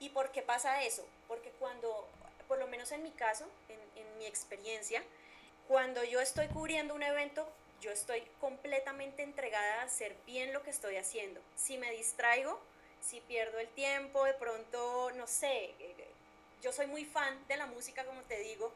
¿Y 0.00 0.08
por 0.08 0.30
qué 0.32 0.42
pasa 0.42 0.82
eso? 0.82 1.06
Porque 1.28 1.50
cuando 1.58 2.06
por 2.48 2.58
lo 2.58 2.66
menos 2.66 2.92
en 2.92 3.02
mi 3.02 3.10
caso, 3.10 3.46
en, 3.68 3.84
mi 4.18 4.26
experiencia, 4.26 5.02
cuando 5.66 6.04
yo 6.04 6.20
estoy 6.20 6.46
cubriendo 6.48 6.94
un 6.94 7.02
evento, 7.02 7.48
yo 7.80 7.90
estoy 7.90 8.22
completamente 8.40 9.22
entregada 9.22 9.80
a 9.80 9.84
hacer 9.84 10.16
bien 10.24 10.52
lo 10.52 10.62
que 10.62 10.70
estoy 10.70 10.96
haciendo. 10.96 11.40
Si 11.56 11.78
me 11.78 11.90
distraigo, 11.90 12.60
si 13.00 13.20
pierdo 13.22 13.58
el 13.58 13.68
tiempo, 13.68 14.24
de 14.24 14.34
pronto, 14.34 15.10
no 15.16 15.26
sé, 15.26 15.74
yo 16.62 16.72
soy 16.72 16.86
muy 16.86 17.04
fan 17.04 17.46
de 17.48 17.56
la 17.56 17.66
música, 17.66 18.04
como 18.04 18.22
te 18.22 18.38
digo, 18.38 18.72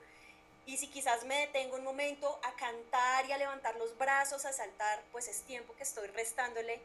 Y 0.66 0.76
si 0.76 0.88
quizás 0.88 1.24
me 1.24 1.46
detengo 1.46 1.76
un 1.76 1.84
momento 1.84 2.38
a 2.42 2.54
cantar 2.56 3.24
y 3.24 3.32
a 3.32 3.38
levantar 3.38 3.76
los 3.76 3.96
brazos, 3.96 4.44
a 4.44 4.52
saltar, 4.52 5.02
pues 5.12 5.26
es 5.28 5.40
tiempo 5.44 5.74
que 5.76 5.82
estoy 5.82 6.08
restándole 6.08 6.80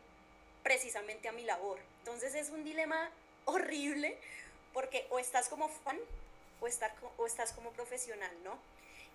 precisamente 0.63 1.27
a 1.27 1.33
mi 1.33 1.43
labor. 1.43 1.79
Entonces 1.99 2.33
es 2.33 2.49
un 2.49 2.63
dilema 2.63 3.11
horrible 3.43 4.17
porque 4.73 5.05
o 5.09 5.19
estás 5.19 5.49
como 5.49 5.67
fan 5.69 5.99
o, 6.63 6.67
estar, 6.67 6.93
o 7.17 7.25
estás 7.25 7.51
como 7.51 7.71
profesional, 7.71 8.31
¿no? 8.43 8.57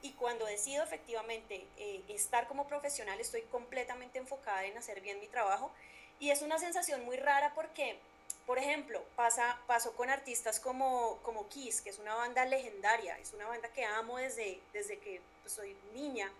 Y 0.02 0.12
cuando 0.12 0.44
decido 0.44 0.84
efectivamente 0.84 1.66
eh, 1.76 2.02
estar 2.08 2.46
como 2.46 2.68
profesional, 2.68 3.18
estoy 3.18 3.42
completamente 3.42 4.18
enfocada 4.18 4.64
en 4.64 4.76
hacer 4.76 5.00
bien 5.00 5.18
mi 5.18 5.26
trabajo. 5.26 5.72
Y 6.20 6.30
es 6.30 6.42
una 6.42 6.58
sensación 6.58 7.04
muy 7.04 7.16
rara 7.16 7.52
porque, 7.54 7.98
por 8.46 8.58
ejemplo, 8.58 9.02
pasa, 9.16 9.58
pasó 9.66 9.96
con 9.96 10.10
artistas 10.10 10.60
como, 10.60 11.18
como 11.22 11.48
Kiss, 11.48 11.80
que 11.80 11.90
es 11.90 11.98
una 11.98 12.14
banda 12.14 12.44
legendaria, 12.44 13.18
es 13.18 13.32
una 13.32 13.46
banda 13.46 13.68
que 13.72 13.84
amo 13.84 14.18
desde, 14.18 14.60
desde 14.72 14.98
que 14.98 15.20
pues, 15.42 15.54
soy 15.54 15.76
niña. 15.94 16.30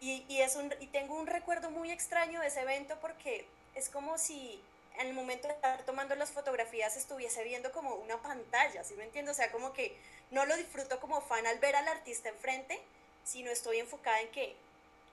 Y, 0.00 0.24
y, 0.28 0.42
es 0.42 0.56
un, 0.56 0.74
y 0.80 0.88
tengo 0.88 1.14
un 1.14 1.26
recuerdo 1.26 1.70
muy 1.70 1.90
extraño 1.90 2.40
de 2.40 2.48
ese 2.48 2.60
evento 2.60 2.98
porque 3.00 3.46
es 3.74 3.88
como 3.88 4.18
si 4.18 4.62
en 4.98 5.08
el 5.08 5.14
momento 5.14 5.48
de 5.48 5.54
estar 5.54 5.82
tomando 5.84 6.14
las 6.16 6.30
fotografías 6.32 6.96
estuviese 6.96 7.44
viendo 7.44 7.72
como 7.72 7.94
una 7.94 8.20
pantalla, 8.20 8.82
¿sí 8.84 8.94
me 8.94 9.04
entiendo? 9.04 9.30
O 9.30 9.34
sea, 9.34 9.50
como 9.52 9.72
que 9.72 9.96
no 10.30 10.44
lo 10.44 10.56
disfruto 10.56 11.00
como 11.00 11.20
fan 11.20 11.46
al 11.46 11.58
ver 11.58 11.76
al 11.76 11.88
artista 11.88 12.28
enfrente, 12.28 12.80
sino 13.24 13.50
estoy 13.50 13.78
enfocada 13.78 14.20
en 14.20 14.28
que 14.30 14.56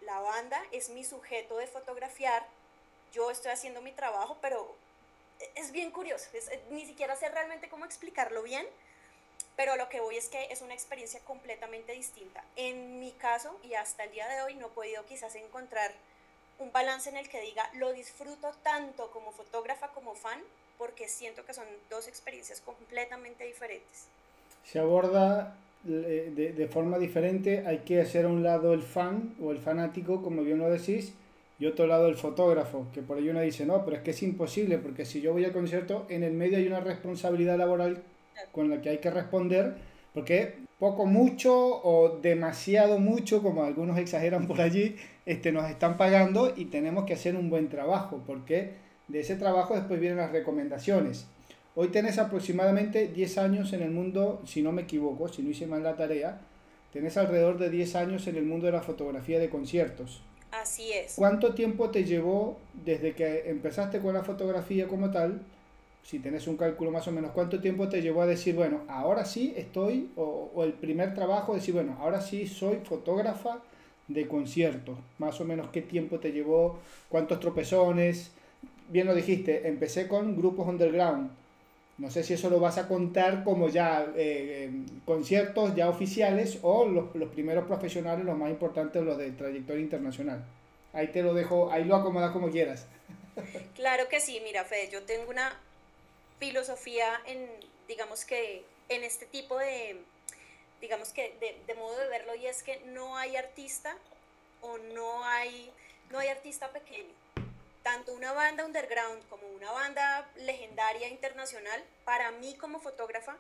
la 0.01 0.20
banda 0.20 0.62
es 0.72 0.89
mi 0.89 1.04
sujeto 1.04 1.58
de 1.58 1.68
fotografiar, 1.68 2.46
yo 3.13 3.32
estoy 3.32 3.51
haciendo 3.51 3.82
mi 3.82 3.92
trabajo, 3.92 4.38
pero 4.42 4.75
es 5.56 5.72
bien 5.72 5.92
curioso, 5.92 6.30
ni 6.70 6.86
siquiera 6.86 7.15
sé 7.15 7.30
realmente 7.30 7.70
cómo 7.70 7.86
explicarlo 7.86 8.44
bien, 8.44 8.68
pero 9.56 9.75
lo 9.77 9.88
que 9.89 10.01
voy 10.01 10.18
es 10.18 10.27
que 10.27 10.48
es 10.51 10.62
una 10.62 10.74
experiencia 10.74 11.20
completamente 11.22 11.94
distinta. 11.94 12.44
En 12.56 13.00
mi 13.00 13.12
caso, 13.13 13.58
y 13.63 13.75
hasta 13.75 14.04
el 14.04 14.12
día 14.12 14.27
de 14.27 14.42
hoy, 14.42 14.56
no 14.56 14.68
he 14.68 14.72
podido 14.72 15.06
quizás 15.06 15.36
encontrar 15.36 15.94
un 16.59 16.71
balance 16.71 17.09
en 17.09 17.17
el 17.17 17.29
que 17.29 17.41
diga, 17.41 17.69
lo 17.75 17.93
disfruto 17.93 18.51
tanto 18.63 19.09
como 19.12 19.31
fotógrafa 19.31 19.89
como 19.89 20.15
fan, 20.15 20.39
porque 20.77 21.07
siento 21.07 21.45
que 21.45 21.53
son 21.53 21.65
dos 21.89 22.07
experiencias 22.07 22.62
completamente 22.62 23.45
diferentes. 23.45 24.07
Se 24.63 24.79
aborda 24.79 25.55
eh, 25.88 26.31
de, 26.35 26.53
de, 26.53 26.67
forma 26.67 26.97
diferente, 26.97 27.65
hay 27.65 27.79
que 27.79 28.01
hacer 28.01 28.25
a 28.25 28.29
un 28.29 28.43
lado 28.43 28.74
el 28.74 28.81
fan 28.81 29.35
o 29.41 29.51
el 29.51 29.59
fanático, 29.59 30.21
como 30.21 30.41
bien 30.43 30.59
lo 30.59 30.69
decís, 30.69 31.13
y 31.59 31.65
otro 31.67 31.88
lado 31.88 32.07
el 32.07 32.15
fotógrafo, 32.15 32.88
que 32.93 33.01
por 33.01 33.17
ello 33.17 33.31
uno 33.31 33.41
dice, 33.41 33.65
no, 33.65 33.85
pero 33.85 33.97
es 33.97 34.03
que 34.03 34.12
es 34.12 34.24
imposible, 34.24 34.77
porque 34.77 35.05
si 35.05 35.21
yo 35.21 35.31
voy 35.31 35.45
al 35.45 35.53
concierto, 35.53 36.05
en 36.09 36.24
el 36.24 36.33
medio 36.33 36.57
hay 36.57 36.67
una 36.67 36.81
responsabilidad 36.81 37.57
laboral 37.57 38.03
con 38.51 38.69
la 38.69 38.81
que 38.81 38.89
hay 38.89 38.97
que 38.97 39.12
responder, 39.12 39.75
porque 40.13 40.55
poco 40.79 41.05
mucho 41.05 41.53
o 41.55 42.19
demasiado 42.19 43.00
mucho, 43.00 43.41
como 43.41 43.63
algunos 43.63 43.97
exageran 44.00 44.47
por 44.47 44.62
allí, 44.62 44.95
este, 45.25 45.51
nos 45.51 45.70
están 45.70 45.98
pagando 45.98 46.53
y 46.55 46.65
tenemos 46.65 47.05
que 47.05 47.13
hacer 47.13 47.36
un 47.36 47.50
buen 47.50 47.70
trabajo, 47.70 48.24
porque 48.25 48.74
de 49.08 49.20
ese 49.20 49.36
trabajo 49.36 49.75
después 49.75 50.00
vienen 50.00 50.20
las 50.20 50.32
recomendaciones. 50.32 51.27
Hoy 51.75 51.89
tenés 51.89 52.17
aproximadamente 52.17 53.08
10 53.08 53.38
años 53.38 53.74
en 53.74 53.82
el 53.82 53.91
mundo, 53.91 54.41
si 54.46 54.62
no 54.62 54.72
me 54.72 54.84
equivoco, 54.84 55.27
si 55.27 55.41
no 55.41 55.50
hice 55.50 55.67
mal 55.67 55.84
la 55.84 55.96
tarea, 55.96 56.39
tenés 56.94 57.17
alrededor 57.17 57.58
de 57.58 57.70
10 57.70 57.96
años 57.96 58.27
en 58.27 58.38
el 58.38 58.46
mundo 58.46 58.67
de 58.67 58.72
la 58.72 58.82
fotografía 58.82 59.39
de 59.39 59.50
conciertos. 59.50 60.22
Así 60.51 60.91
es. 60.94 61.15
¿Cuánto 61.15 61.53
tiempo 61.53 61.89
te 61.89 62.05
llevó 62.05 62.58
desde 62.86 63.13
que 63.13 63.50
empezaste 63.50 64.00
con 64.00 64.13
la 64.13 64.24
fotografía 64.24 64.88
como 64.88 65.12
tal 65.12 65.41
si 66.05 66.20
tenés 66.20 66.48
un 66.48 66.55
cálculo 66.55 66.91
más 66.91 67.08
o 67.08 67.12
menos, 67.12 67.32
¿cuánto 67.32 67.60
tiempo 67.60 67.89
te 67.89 68.00
llevó 68.00 68.22
a 68.22 68.27
decir, 68.27 68.53
bueno, 68.53 68.82
ahora 68.88 69.25
sí 69.25 69.55
estoy, 69.58 70.12
o, 70.15 70.51
el 70.63 70.74
primer 70.74 71.15
trabajo, 71.15 71.55
decir, 71.55 71.74
bueno, 71.74 71.98
ahora 72.00 72.22
sí 72.22 72.46
soy 72.46 72.77
fotógrafa 72.84 73.63
de 74.07 74.27
conciertos? 74.27 74.97
Más 75.17 75.39
o 75.41 75.45
menos, 75.45 75.69
¿qué 75.69 75.81
tiempo 75.81 76.19
te 76.19 76.31
llevó? 76.31 76.79
¿Cuántos 77.09 77.39
tropezones? 77.39 78.31
Bien 78.89 79.07
lo 79.07 79.15
dijiste, 79.15 79.67
empecé 79.67 80.07
con 80.07 80.35
grupos 80.35 80.67
underground. 80.67 81.31
No 81.97 82.12
sé 82.12 82.24
si 82.24 82.33
eso 82.33 82.50
lo 82.50 82.59
vas 82.59 82.77
a 82.77 82.87
contar 82.89 83.44
como 83.44 83.70
ya 83.70 84.03
eh, 84.03 84.13
eh, 84.18 84.72
conciertos 85.05 85.75
ya 85.75 85.89
oficiales 85.89 86.59
o 86.61 86.85
los, 86.85 87.15
los, 87.15 87.29
primeros 87.29 87.65
profesionales, 87.65 88.25
los 88.25 88.37
más 88.37 88.50
importantes, 88.50 89.01
los 89.01 89.18
de 89.18 89.31
trayectoria 89.31 89.81
internacional. 89.81 90.44
Ahí 90.91 91.07
te 91.07 91.24
lo 91.24 91.33
dejo, 91.33 91.72
ahí 91.72 91.85
lo 91.85 91.96
acomodas 91.96 92.31
como 92.31 92.50
quieras. 92.50 92.87
Claro 93.75 94.07
que 94.09 94.20
sí, 94.20 94.41
mira, 94.44 94.63
Fede, 94.63 94.89
yo 94.91 95.03
tengo 95.03 95.29
una 95.29 95.57
filosofía 96.39 97.22
en, 97.27 97.48
digamos 97.87 98.25
que, 98.25 98.63
en 98.89 99.03
este 99.03 99.25
tipo 99.25 99.57
de, 99.57 99.98
digamos 100.85 101.09
que, 101.13 101.35
de, 101.65 101.74
modo 101.74 101.98
de 101.98 102.07
verlo, 102.09 102.35
y 102.35 102.45
es 102.45 102.61
que 102.61 102.77
no 102.81 103.17
hay 103.17 103.35
artista 103.37 103.98
o 104.61 104.77
no 104.77 105.25
hay, 105.25 105.74
no 106.11 106.19
hay 106.19 106.27
artista 106.27 106.69
pequeño. 106.69 107.11
Tanto 107.81 108.13
una 108.13 108.33
banda 108.33 108.63
underground 108.63 109.27
como 109.27 109.48
una 109.48 109.71
banda 109.71 110.29
legendaria 110.35 111.07
internacional, 111.07 111.83
para 112.03 112.29
mí 112.33 112.53
como 112.55 112.79
fotógrafa, 112.79 113.35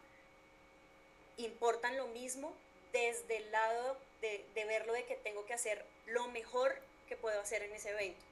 importan 1.37 1.97
lo 1.97 2.07
mismo 2.07 2.51
desde 2.91 3.37
el 3.37 3.51
lado 3.51 3.95
de, 4.21 4.43
de 4.55 4.65
verlo 4.65 4.93
de 4.93 5.05
que 5.05 5.15
tengo 5.15 5.45
que 5.45 5.53
hacer 5.53 5.85
lo 6.07 6.27
mejor 6.29 6.81
que 7.07 7.15
puedo 7.15 7.39
hacer 7.39 7.61
en 7.61 7.73
ese 7.73 7.91
evento. 7.91 8.25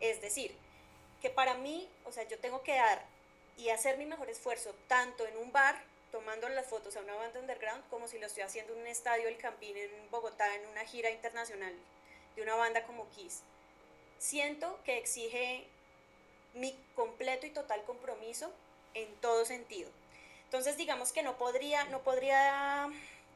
Es 0.00 0.22
decir, 0.22 0.56
que 1.20 1.28
para 1.28 1.52
mí, 1.52 1.86
o 2.06 2.12
sea, 2.12 2.26
yo 2.26 2.38
tengo 2.38 2.62
que 2.62 2.76
dar 2.76 3.04
y 3.58 3.68
hacer 3.68 3.98
mi 3.98 4.06
mejor 4.06 4.30
esfuerzo, 4.30 4.74
tanto 4.86 5.26
en 5.26 5.36
un 5.36 5.52
bar, 5.52 5.84
tomando 6.10 6.48
las 6.48 6.66
fotos 6.66 6.96
a 6.96 7.00
una 7.00 7.14
banda 7.14 7.40
underground, 7.40 7.82
como 7.90 8.08
si 8.08 8.18
lo 8.18 8.26
estoy 8.26 8.42
haciendo 8.42 8.72
en 8.74 8.80
un 8.80 8.86
estadio 8.86 9.28
El 9.28 9.36
Campín 9.36 9.76
en 9.76 9.90
Bogotá, 10.10 10.54
en 10.54 10.66
una 10.66 10.84
gira 10.84 11.10
internacional 11.10 11.74
de 12.36 12.42
una 12.42 12.54
banda 12.54 12.84
como 12.84 13.08
Kiss. 13.10 13.42
Siento 14.18 14.78
que 14.84 14.98
exige 14.98 15.66
mi 16.54 16.76
completo 16.94 17.46
y 17.46 17.50
total 17.50 17.82
compromiso 17.84 18.50
en 18.94 19.14
todo 19.16 19.44
sentido. 19.44 19.90
Entonces 20.44 20.76
digamos 20.76 21.12
que 21.12 21.22
no 21.22 21.36
podría, 21.36 21.84
no 21.84 22.00
podría, 22.00 22.88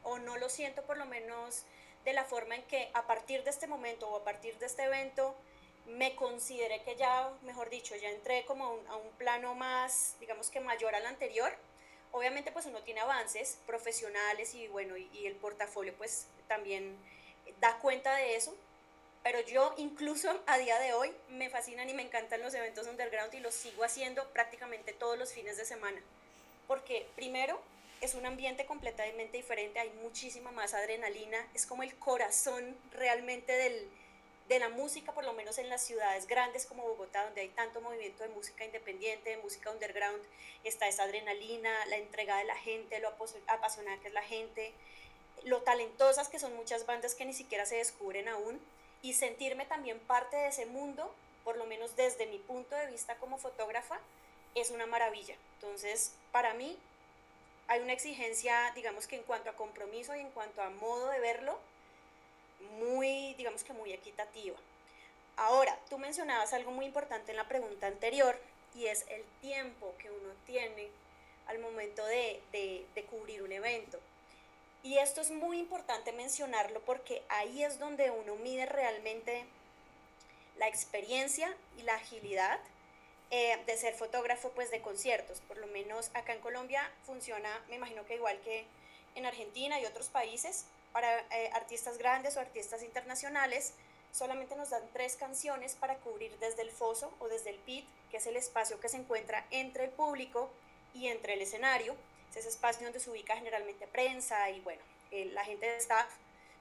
o 0.03 0.17
no 0.17 0.37
lo 0.37 0.49
siento 0.49 0.81
por 0.83 0.97
lo 0.97 1.05
menos 1.05 1.63
de 2.05 2.13
la 2.13 2.25
forma 2.25 2.55
en 2.55 2.63
que 2.63 2.89
a 2.93 3.07
partir 3.07 3.43
de 3.43 3.49
este 3.49 3.67
momento 3.67 4.09
o 4.09 4.17
a 4.17 4.23
partir 4.23 4.57
de 4.57 4.65
este 4.65 4.83
evento, 4.83 5.35
me 5.85 6.15
consideré 6.15 6.81
que 6.83 6.95
ya, 6.95 7.29
mejor 7.43 7.69
dicho, 7.69 7.95
ya 7.95 8.09
entré 8.09 8.45
como 8.45 8.79
a 8.89 8.95
un, 8.95 9.11
plano 9.17 9.53
más, 9.55 10.15
digamos 10.19 10.49
que 10.49 10.59
mayor 10.59 10.95
al 10.95 11.05
anterior. 11.05 11.53
Obviamente 12.13 12.51
pues 12.51 12.67
uno 12.67 12.79
tiene 12.83 13.01
avances 13.01 13.57
profesionales 13.65 14.53
y 14.53 14.67
bueno, 14.67 14.95
y, 14.95 15.25
el 15.25 15.35
portafolio 15.35 15.95
pues 15.97 16.27
también 16.47 16.95
da 17.59 17.79
cuenta 17.79 18.15
de 18.15 18.35
eso, 18.35 18.55
pero 19.23 19.41
yo 19.41 19.73
incluso 19.77 20.29
a 20.45 20.59
día 20.59 20.77
de 20.77 20.93
hoy 20.93 21.11
me 21.29 21.49
fascinan 21.49 21.89
y 21.89 21.95
me 21.95 22.03
encantan 22.03 22.43
los 22.43 22.53
eventos 22.53 22.85
underground 22.87 23.33
y 23.33 23.39
los 23.39 23.55
sigo 23.55 23.83
haciendo 23.83 24.29
prácticamente 24.29 24.93
todos 24.93 25.17
los 25.17 25.33
fines 25.33 25.57
de 25.57 25.65
semana. 25.65 25.99
Porque 26.67 27.07
primero 27.15 27.59
es 27.99 28.13
un 28.13 28.27
ambiente 28.27 28.67
completamente 28.67 29.37
diferente, 29.37 29.79
hay 29.79 29.89
muchísima 30.03 30.51
más 30.51 30.75
adrenalina, 30.75 31.37
es 31.55 31.65
como 31.65 31.81
el 31.81 31.95
corazón 31.95 32.77
realmente 32.91 33.53
del, 33.53 33.89
de 34.47 34.59
la 34.59 34.69
música, 34.69 35.13
por 35.13 35.23
lo 35.23 35.33
menos 35.33 35.57
en 35.57 35.69
las 35.69 35.83
ciudades 35.83 36.27
grandes 36.27 36.65
como 36.65 36.83
Bogotá, 36.83 37.23
donde 37.23 37.41
hay 37.41 37.49
tanto 37.49 37.81
movimiento 37.81 38.23
de 38.23 38.29
música 38.29 38.65
independiente, 38.65 39.31
de 39.31 39.37
música 39.37 39.71
underground, 39.71 40.21
está 40.63 40.87
esa 40.87 41.03
adrenalina, 41.03 41.85
la 41.87 41.97
entrega 41.97 42.37
de 42.37 42.43
la 42.43 42.55
gente, 42.55 42.99
lo 42.99 43.09
apasionada 43.47 43.99
que 43.99 44.09
es 44.09 44.13
la 44.13 44.23
gente, 44.23 44.73
lo 45.45 45.61
talentosas 45.61 46.29
que 46.29 46.39
son 46.39 46.55
muchas 46.55 46.85
bandas 46.85 47.15
que 47.15 47.25
ni 47.25 47.33
siquiera 47.33 47.65
se 47.65 47.77
descubren 47.77 48.27
aún, 48.27 48.59
y 49.01 49.13
sentirme 49.13 49.65
también 49.65 49.99
parte 49.99 50.37
de 50.37 50.47
ese 50.47 50.65
mundo, 50.65 51.13
por 51.43 51.57
lo 51.57 51.65
menos 51.65 51.95
desde 51.95 52.25
mi 52.27 52.39
punto 52.39 52.75
de 52.75 52.87
vista 52.87 53.15
como 53.15 53.37
fotógrafa, 53.37 53.99
es 54.55 54.71
una 54.71 54.85
maravilla. 54.85 55.35
Entonces, 55.55 56.13
para 56.31 56.53
mí, 56.53 56.77
hay 57.67 57.81
una 57.81 57.93
exigencia, 57.93 58.71
digamos 58.75 59.07
que 59.07 59.15
en 59.15 59.23
cuanto 59.23 59.49
a 59.49 59.53
compromiso 59.53 60.15
y 60.15 60.19
en 60.19 60.31
cuanto 60.31 60.61
a 60.61 60.69
modo 60.69 61.09
de 61.09 61.19
verlo, 61.19 61.57
muy, 62.79 63.33
digamos 63.35 63.63
que 63.63 63.73
muy 63.73 63.93
equitativa. 63.93 64.57
Ahora, 65.35 65.77
tú 65.89 65.97
mencionabas 65.97 66.53
algo 66.53 66.71
muy 66.71 66.85
importante 66.85 67.31
en 67.31 67.37
la 67.37 67.47
pregunta 67.47 67.87
anterior 67.87 68.39
y 68.75 68.85
es 68.85 69.05
el 69.09 69.23
tiempo 69.41 69.93
que 69.97 70.11
uno 70.11 70.29
tiene 70.45 70.89
al 71.47 71.59
momento 71.59 72.05
de, 72.05 72.41
de, 72.51 73.03
cubrir 73.05 73.43
un 73.43 73.51
evento. 73.51 73.99
Y 74.83 74.97
esto 74.97 75.21
es 75.21 75.31
muy 75.31 75.59
importante 75.59 76.11
mencionarlo 76.11 76.81
porque 76.81 77.23
ahí 77.29 77.63
es 77.63 77.79
donde 77.79 78.11
uno 78.11 78.35
mide 78.35 78.65
realmente 78.65 79.45
la 80.57 80.67
experiencia 80.67 81.55
y 81.79 81.83
la 81.83 81.95
agilidad 81.95 82.59
eh, 83.31 83.57
de 83.65 83.77
ser 83.77 83.95
fotógrafo 83.95 84.51
pues 84.51 84.71
de 84.71 84.81
conciertos. 84.81 85.41
Por 85.41 85.57
lo 85.57 85.67
menos 85.67 86.11
acá 86.13 86.33
en 86.33 86.41
Colombia 86.41 86.91
funciona, 87.05 87.63
me 87.69 87.77
imagino 87.77 88.05
que 88.05 88.15
igual 88.15 88.39
que 88.41 88.65
en 89.15 89.25
Argentina 89.25 89.79
y 89.79 89.85
otros 89.85 90.09
países, 90.09 90.65
para 90.91 91.19
eh, 91.31 91.49
artistas 91.53 91.97
grandes 91.97 92.37
o 92.37 92.39
artistas 92.39 92.83
internacionales, 92.83 93.73
solamente 94.11 94.55
nos 94.55 94.69
dan 94.69 94.83
tres 94.93 95.15
canciones 95.15 95.75
para 95.75 95.95
cubrir 95.97 96.37
desde 96.39 96.61
el 96.61 96.69
foso 96.69 97.11
o 97.19 97.27
desde 97.27 97.49
el 97.49 97.57
pit, 97.57 97.85
que 98.11 98.17
es 98.17 98.27
el 98.27 98.35
espacio 98.35 98.79
que 98.79 98.89
se 98.89 98.97
encuentra 98.97 99.45
entre 99.49 99.85
el 99.85 99.89
público 99.89 100.51
y 100.93 101.07
entre 101.07 101.33
el 101.33 101.41
escenario. 101.41 101.95
Es 102.29 102.37
ese 102.37 102.49
espacio 102.49 102.85
donde 102.85 102.99
se 102.99 103.09
ubica 103.09 103.35
generalmente 103.35 103.87
prensa 103.87 104.49
y 104.51 104.59
bueno, 104.61 104.81
la 105.11 105.43
gente 105.43 105.65
de 105.65 105.77
staff. 105.77 106.07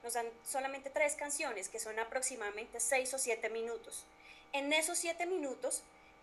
nos 0.03 0.15
dan 0.15 0.27
solamente 0.45 0.91
tres 0.91 1.15
canciones, 1.15 1.69
que 1.69 1.79
son 1.79 1.99
aproximadamente 1.99 2.81
seis 2.81 3.13
o 3.15 3.19
siete 3.19 3.49
minutos. 3.51 4.05
En 4.53 4.73
esos 4.73 4.99
siete 4.99 5.27
minutos, 5.27 5.83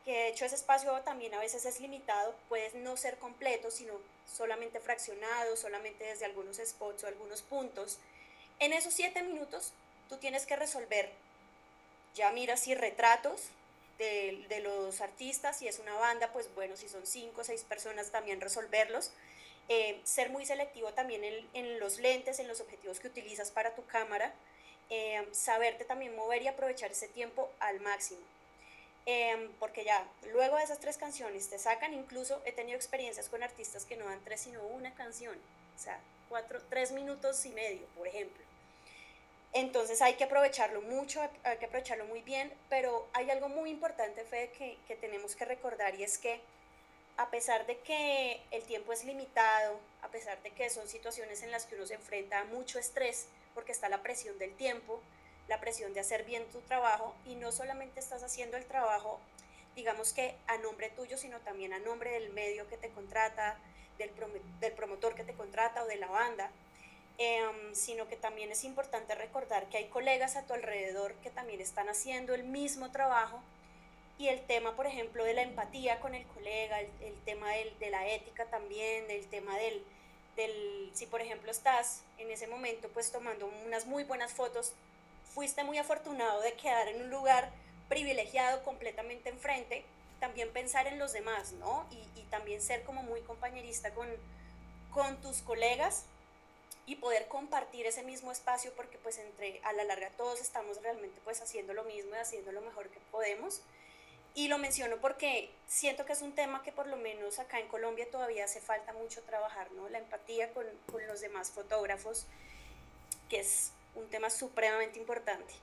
que 0.10 0.16
de 0.16 0.28
hecho 0.30 0.44
ese 0.44 0.56
espacio 0.56 0.92
también 1.02 1.36
a 1.36 1.40
veces 1.40 1.66
es 1.66 1.80
limitado, 1.80 2.34
puede 2.48 2.72
no 2.80 2.98
ser 2.98 3.20
completo, 3.20 3.70
sino 3.70 3.94
solamente 4.26 4.80
fraccionado, 4.80 5.56
solamente 5.56 6.04
desde 6.04 6.26
algunos 6.26 6.58
spots 6.58 7.04
o 7.04 7.08
algunos 7.08 7.44
puntos. 7.44 8.00
En 8.58 8.74
esos 8.74 8.92
siete 8.92 9.22
minutos, 9.22 9.72
tú 10.10 10.18
tienes 10.18 10.48
que 10.48 10.56
resolver, 10.56 11.12
ya 12.16 12.32
mira 12.32 12.58
si 12.58 12.74
retratos, 12.74 13.50
de, 14.00 14.62
los 14.64 15.00
artistas, 15.00 15.60
si 15.60 15.68
es 15.68 15.78
una 15.78 15.94
banda, 15.94 16.34
pues 16.34 16.52
bueno, 16.56 16.76
si 16.76 16.90
son 16.90 17.06
cinco 17.06 17.42
o 17.42 17.44
seis 17.44 17.64
personas, 17.64 18.10
también 18.10 18.42
resolverlos. 18.42 19.12
Eh, 19.68 20.02
ser 20.04 20.32
muy 20.32 20.44
selectivo 20.44 20.92
también 20.92 21.22
en, 21.54 21.80
los 21.80 22.00
lentes, 22.00 22.40
en 22.40 22.48
los 22.48 22.62
objetivos 22.62 23.00
que 23.00 23.10
utilizas 23.10 23.52
para 23.52 23.76
tu 23.76 23.86
cámara, 23.86 24.34
eh, 24.90 25.24
saberte 25.34 25.86
también 25.86 26.16
mover 26.16 26.42
y 26.42 26.48
aprovechar 26.48 26.90
ese 26.90 27.10
tiempo 27.10 27.52
al 27.60 27.80
máximo. 27.82 28.22
Eh, 29.06 29.50
porque 29.60 29.84
ya 29.84 30.06
luego 30.34 30.58
de 30.58 30.64
esas 30.64 30.80
tres 30.80 30.98
canciones 30.98 31.50
te 31.50 31.58
sacan, 31.58 31.94
incluso 31.94 32.42
he 32.46 32.52
tenido 32.52 32.76
experiencias 32.76 33.30
con 33.30 33.42
artistas 33.42 33.86
que 33.86 33.96
no 33.96 34.06
dan 34.06 34.24
tres 34.24 34.42
sino 34.42 34.62
una 34.68 34.94
canción, 34.94 35.36
o 35.76 35.80
sea, 35.80 36.00
cuatro, 36.28 36.62
tres 36.70 36.92
minutos 36.92 37.46
y 37.46 37.50
medio, 37.50 37.88
por 37.98 38.08
ejemplo. 38.08 38.44
Entonces 39.52 40.02
hay 40.04 40.14
que 40.14 40.26
aprovecharlo 40.26 40.82
mucho, 40.84 41.22
hay 41.44 41.58
que 41.58 41.66
aprovecharlo 41.66 42.06
muy 42.06 42.22
bien, 42.22 42.54
pero 42.70 43.08
hay 43.14 43.32
algo 43.32 43.50
muy 43.50 43.72
importante, 43.72 44.24
Fede, 44.24 44.52
que, 44.52 44.78
que 44.88 44.96
tenemos 44.96 45.36
que 45.36 45.46
recordar 45.46 45.96
y 45.96 46.04
es 46.04 46.20
que 46.20 46.40
a 47.18 47.30
pesar 47.32 47.66
de 47.66 47.78
que 47.80 48.42
el 48.52 48.64
tiempo 48.64 48.94
es 48.94 49.04
limitado, 49.04 49.80
a 50.04 50.08
pesar 50.10 50.42
de 50.44 50.52
que 50.52 50.70
son 50.70 50.88
situaciones 50.88 51.42
en 51.42 51.52
las 51.52 51.66
que 51.66 51.76
uno 51.76 51.88
se 51.88 51.96
enfrenta 51.96 52.40
a 52.40 52.46
mucho 52.46 52.80
estrés, 52.80 53.28
porque 53.56 53.72
está 53.72 53.90
la 53.90 54.04
presión 54.04 54.38
del 54.38 54.56
tiempo, 54.56 55.02
la 55.50 55.60
presión 55.60 55.94
de 55.94 56.00
hacer 56.00 56.24
bien 56.24 56.46
tu 56.52 56.62
trabajo, 56.62 57.14
y 57.26 57.36
no 57.36 57.52
solamente 57.52 58.00
estás 58.00 58.24
haciendo 58.24 58.56
el 58.56 58.66
trabajo, 58.66 59.20
digamos 59.76 60.14
que 60.14 60.36
a 60.48 60.58
nombre 60.58 60.90
tuyo, 60.90 61.18
sino 61.18 61.40
también 61.40 61.74
a 61.74 61.80
nombre 61.80 62.12
del 62.12 62.30
medio 62.32 62.70
que 62.70 62.78
te 62.78 62.90
contrata, 62.90 63.58
del, 63.98 64.12
del 64.62 64.72
promotor 64.72 65.14
que 65.16 65.26
te 65.26 65.34
contrata 65.34 65.84
o 65.84 65.88
de 65.88 65.98
la 65.98 66.08
banda, 66.08 66.50
Em, 67.22 67.76
sino 67.76 68.08
que 68.08 68.16
también 68.16 68.50
es 68.50 68.64
importante 68.64 69.14
recordar 69.14 69.68
que 69.68 69.76
hay 69.76 69.88
colegas 69.90 70.38
a 70.38 70.44
tu 70.44 70.54
alrededor 70.54 71.14
que 71.16 71.30
también 71.30 71.60
están 71.60 71.90
haciendo 71.90 72.34
el 72.34 72.46
mismo 72.46 72.92
trabajo 72.92 73.42
y 74.18 74.30
el 74.30 74.40
tema, 74.46 74.74
por 74.78 74.88
ejemplo, 74.88 75.26
de 75.26 75.34
la 75.34 75.42
empatía 75.42 76.00
con 76.00 76.16
el 76.16 76.26
colega, 76.28 76.80
el, 76.80 77.20
tema 77.26 77.50
de 77.52 77.90
la 77.90 78.08
ética 78.08 78.46
también, 78.46 79.12
el 79.12 79.28
tema 79.28 79.58
del, 79.58 79.84
del, 80.38 80.92
si 80.94 81.08
por 81.08 81.20
ejemplo 81.20 81.52
estás 81.52 82.04
en 82.20 82.32
ese 82.32 82.48
momento 82.48 82.88
pues 82.94 83.12
tomando 83.12 83.52
unas 83.66 83.86
muy 83.86 84.06
buenas 84.06 84.32
fotos, 84.32 84.72
fuiste 85.34 85.64
muy 85.64 85.78
afortunado 85.78 86.42
de 86.42 86.54
quedar 86.54 86.88
en 86.88 87.02
un 87.02 87.10
lugar 87.10 87.50
privilegiado 87.88 88.64
completamente 88.64 89.30
enfrente, 89.30 89.84
también 90.20 90.52
pensar 90.52 90.88
en 90.88 91.00
los 91.00 91.14
demás, 91.14 91.54
¿no? 91.54 91.86
Y, 91.92 92.20
y 92.20 92.24
también 92.26 92.62
ser 92.62 92.84
como 92.84 93.04
muy 93.04 93.22
compañerista 93.22 93.92
con, 93.92 94.08
con 94.92 95.22
tus 95.22 95.42
colegas 95.42 96.06
y 96.86 96.96
poder 96.96 97.28
compartir 97.28 97.86
ese 97.86 98.04
mismo 98.04 98.32
espacio 98.32 98.74
porque 98.76 98.98
pues 98.98 99.20
entre 99.20 99.62
a 99.64 99.74
la 99.74 99.84
larga 99.84 100.10
todos 100.18 100.42
estamos 100.42 100.82
realmente 100.82 101.22
pues 101.24 101.40
haciendo 101.40 101.74
lo 101.74 101.84
mismo 101.84 102.16
y 102.16 102.18
haciendo 102.18 102.52
lo 102.52 102.62
mejor 102.62 102.90
que 102.90 103.00
podemos. 103.12 103.62
Y 104.36 104.48
lo 104.48 104.58
menciono 104.58 104.98
porque 104.98 105.52
siento 105.68 106.06
que 106.06 106.14
es 106.14 106.22
un 106.22 106.34
tema 106.34 106.64
que 106.64 106.72
por 106.72 106.88
lo 106.88 106.98
menos 106.98 107.40
acá 107.40 107.60
en 107.60 107.68
Colombia 107.68 108.10
todavía 108.10 108.46
hace 108.46 108.62
falta 108.62 108.94
mucho 108.94 109.22
trabajar, 109.24 109.72
¿no? 109.74 109.90
La 109.90 110.00
empatía 110.00 110.52
con, 110.54 110.66
con 110.92 111.06
los 111.08 111.22
demás 111.22 111.52
fotógrafos, 111.52 112.26
que 113.30 113.40
es 113.40 113.72
un 113.96 114.06
tema 114.10 114.30
supremamente 114.30 115.00
importante. 115.00 115.54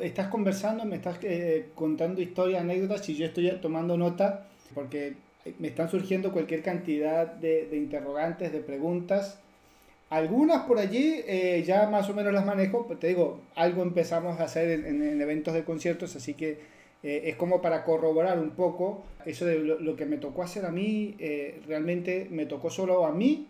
Estás 0.00 0.28
conversando, 0.28 0.84
me 0.84 0.96
estás 0.96 1.18
eh, 1.22 1.70
contando 1.74 2.20
historias, 2.20 2.62
anécdotas 2.62 3.08
y 3.08 3.14
yo 3.14 3.26
estoy 3.26 3.50
tomando 3.60 3.96
nota 3.96 4.48
porque 4.74 5.14
me 5.58 5.68
están 5.68 5.88
surgiendo 5.88 6.32
cualquier 6.32 6.62
cantidad 6.62 7.26
de, 7.26 7.66
de 7.66 7.76
interrogantes, 7.76 8.52
de 8.52 8.60
preguntas 8.60 9.38
algunas 10.08 10.62
por 10.66 10.78
allí 10.78 11.20
eh, 11.26 11.64
ya 11.66 11.88
más 11.88 12.08
o 12.08 12.14
menos 12.14 12.32
las 12.32 12.46
manejo, 12.46 12.86
pero 12.86 12.98
te 13.00 13.08
digo, 13.08 13.40
algo 13.56 13.82
empezamos 13.82 14.38
a 14.38 14.44
hacer 14.44 14.70
en, 14.70 15.20
eventos 15.20 15.52
de 15.52 15.64
conciertos, 15.64 16.14
así 16.14 16.34
que 16.34 16.60
eh, 17.02 17.22
es 17.24 17.36
como 17.36 17.60
para 17.60 17.82
corroborar 17.84 18.38
un 18.38 18.50
poco 18.50 19.02
eso 19.24 19.44
de 19.44 19.58
lo, 19.58 19.96
que 19.96 20.06
me 20.06 20.18
tocó 20.18 20.42
hacer 20.42 20.64
a 20.64 20.70
mí, 20.70 21.16
eh, 21.18 21.60
realmente 21.66 22.28
me 22.30 22.46
tocó 22.46 22.70
solo 22.70 23.04
a 23.04 23.12
mí 23.12 23.48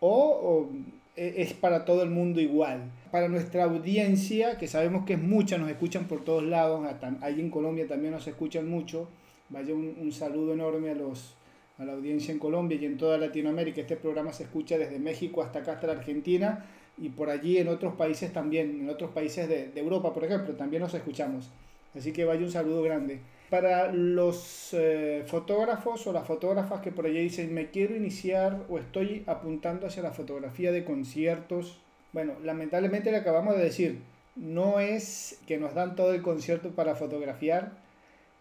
o, 0.00 0.68
es 1.16 1.52
para 1.54 1.84
todo 1.84 2.02
el 2.02 2.10
mundo 2.10 2.40
igual. 2.40 2.90
Para 3.10 3.28
nuestra 3.28 3.64
audiencia, 3.64 4.58
que 4.58 4.68
sabemos 4.68 5.04
que 5.04 5.14
es 5.14 5.22
mucha, 5.22 5.58
nos 5.58 5.70
escuchan 5.70 6.06
por 6.06 6.24
todos 6.24 6.42
lados, 6.42 6.86
ahí 7.22 7.40
en 7.40 7.50
Colombia 7.50 7.86
también 7.86 8.12
nos 8.12 8.26
escuchan 8.26 8.68
mucho, 8.68 9.08
vaya 9.48 9.74
un 9.74 10.12
saludo 10.12 10.52
enorme 10.52 10.90
a 10.90 10.94
los 10.94 11.36
a 11.78 11.84
la 11.84 11.92
audiencia 11.92 12.32
en 12.32 12.38
Colombia 12.38 12.78
y 12.80 12.86
en 12.86 12.96
toda 12.96 13.18
Latinoamérica. 13.18 13.82
Este 13.82 13.96
programa 13.96 14.32
se 14.32 14.44
escucha 14.44 14.78
desde 14.78 14.98
México 14.98 15.42
hasta 15.42 15.60
acá, 15.60 15.72
hasta 15.72 15.86
la 15.86 15.94
Argentina 15.94 16.64
y 16.98 17.10
por 17.10 17.28
allí 17.28 17.58
en 17.58 17.68
otros 17.68 17.94
países 17.94 18.32
también, 18.32 18.80
en 18.80 18.88
otros 18.88 19.10
países 19.10 19.48
de, 19.48 19.72
Europa, 19.76 20.14
por 20.14 20.24
ejemplo, 20.24 20.54
también 20.54 20.82
nos 20.82 20.94
escuchamos. 20.94 21.50
Así 21.94 22.12
que 22.12 22.24
vaya 22.24 22.42
un 22.42 22.50
saludo 22.50 22.82
grande. 22.82 23.20
Para 23.50 23.92
los 23.92 24.70
eh, 24.72 25.22
fotógrafos 25.26 26.06
o 26.06 26.12
las 26.12 26.26
fotógrafas 26.26 26.80
que 26.80 26.90
por 26.90 27.06
allí 27.06 27.20
dicen 27.20 27.54
me 27.54 27.70
quiero 27.70 27.94
iniciar 27.94 28.64
o 28.68 28.78
estoy 28.78 29.22
apuntando 29.26 29.86
hacia 29.86 30.02
la 30.02 30.10
fotografía 30.10 30.72
de 30.72 30.84
conciertos, 30.84 31.78
bueno, 32.12 32.32
lamentablemente 32.42 33.10
le 33.10 33.18
acabamos 33.18 33.56
de 33.56 33.62
decir, 33.62 34.00
no 34.34 34.80
es 34.80 35.40
que 35.46 35.58
nos 35.58 35.74
dan 35.74 35.94
todo 35.96 36.12
el 36.12 36.22
concierto 36.22 36.70
para 36.70 36.96
fotografiar, 36.96 37.72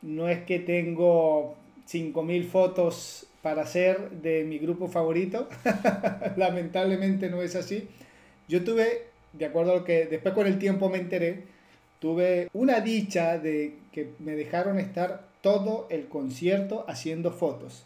no 0.02 0.28
es 0.28 0.44
que 0.44 0.60
tengo 0.60 1.56
5.000 1.88 2.48
fotos 2.48 3.28
para 3.42 3.62
hacer 3.62 4.10
de 4.10 4.44
mi 4.44 4.58
grupo 4.58 4.88
favorito. 4.88 5.48
Lamentablemente 6.36 7.30
no 7.30 7.42
es 7.42 7.56
así. 7.56 7.88
Yo 8.48 8.64
tuve, 8.64 9.04
de 9.34 9.46
acuerdo 9.46 9.72
a 9.72 9.76
lo 9.76 9.84
que 9.84 10.06
después 10.06 10.34
con 10.34 10.48
el 10.48 10.58
tiempo 10.58 10.90
me 10.90 10.98
enteré, 10.98 11.44
tuve 12.00 12.50
una 12.54 12.82
dicha 12.82 13.38
de 13.38 13.78
que 13.92 14.14
me 14.20 14.36
dejaron 14.36 14.80
estar 14.80 15.24
todo 15.42 15.88
el 15.90 16.08
concierto 16.08 16.86
haciendo 16.88 17.32
fotos. 17.32 17.86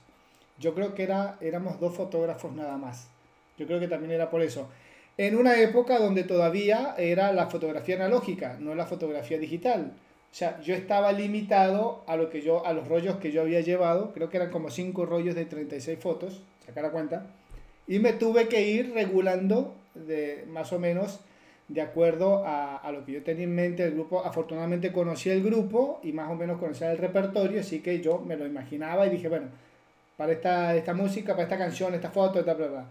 Yo 0.59 0.73
creo 0.73 0.93
que 0.93 1.03
era, 1.03 1.37
éramos 1.41 1.79
dos 1.79 1.95
fotógrafos 1.95 2.53
nada 2.53 2.77
más. 2.77 3.07
Yo 3.57 3.67
creo 3.67 3.79
que 3.79 3.87
también 3.87 4.11
era 4.11 4.29
por 4.29 4.41
eso. 4.41 4.69
En 5.17 5.35
una 5.35 5.59
época 5.59 5.99
donde 5.99 6.23
todavía 6.23 6.95
era 6.97 7.33
la 7.33 7.47
fotografía 7.47 7.95
analógica, 7.95 8.55
no 8.59 8.75
la 8.75 8.85
fotografía 8.85 9.37
digital. 9.37 9.93
O 10.31 10.35
sea, 10.35 10.61
yo 10.61 10.75
estaba 10.75 11.11
limitado 11.11 12.03
a, 12.07 12.15
lo 12.15 12.29
que 12.29 12.41
yo, 12.41 12.65
a 12.65 12.73
los 12.73 12.87
rollos 12.87 13.17
que 13.17 13.31
yo 13.31 13.41
había 13.41 13.61
llevado, 13.61 14.13
creo 14.13 14.29
que 14.29 14.37
eran 14.37 14.51
como 14.51 14.69
cinco 14.69 15.05
rollos 15.05 15.35
de 15.35 15.45
36 15.45 15.99
fotos, 15.99 16.41
sacar 16.65 16.83
la 16.83 16.91
cuenta, 16.91 17.25
y 17.87 17.99
me 17.99 18.13
tuve 18.13 18.47
que 18.47 18.61
ir 18.69 18.93
regulando 18.93 19.75
de, 19.95 20.45
más 20.47 20.71
o 20.71 20.79
menos 20.79 21.19
de 21.69 21.81
acuerdo 21.81 22.45
a, 22.45 22.77
a, 22.77 22.91
lo 22.91 23.05
que 23.05 23.13
yo 23.13 23.23
tenía 23.23 23.45
en 23.45 23.55
mente 23.55 23.83
el 23.83 23.93
grupo. 23.93 24.25
Afortunadamente 24.25 24.91
conocí 24.91 25.29
el 25.29 25.43
grupo 25.43 26.01
y 26.03 26.11
más 26.11 26.29
o 26.29 26.35
menos 26.35 26.59
conocía 26.59 26.91
el 26.91 26.97
repertorio, 26.97 27.61
así 27.61 27.79
que 27.79 28.01
yo 28.01 28.19
me 28.19 28.35
lo 28.35 28.45
imaginaba 28.45 29.07
y 29.07 29.11
dije, 29.11 29.29
bueno, 29.29 29.47
para 30.17 30.33
esta, 30.33 30.75
esta 30.75 30.93
música, 30.93 31.33
para 31.33 31.43
esta 31.43 31.57
canción, 31.57 31.93
esta 31.93 32.09
foto, 32.09 32.43
bla, 32.43 32.53
bla, 32.53 32.67
bla. 32.67 32.85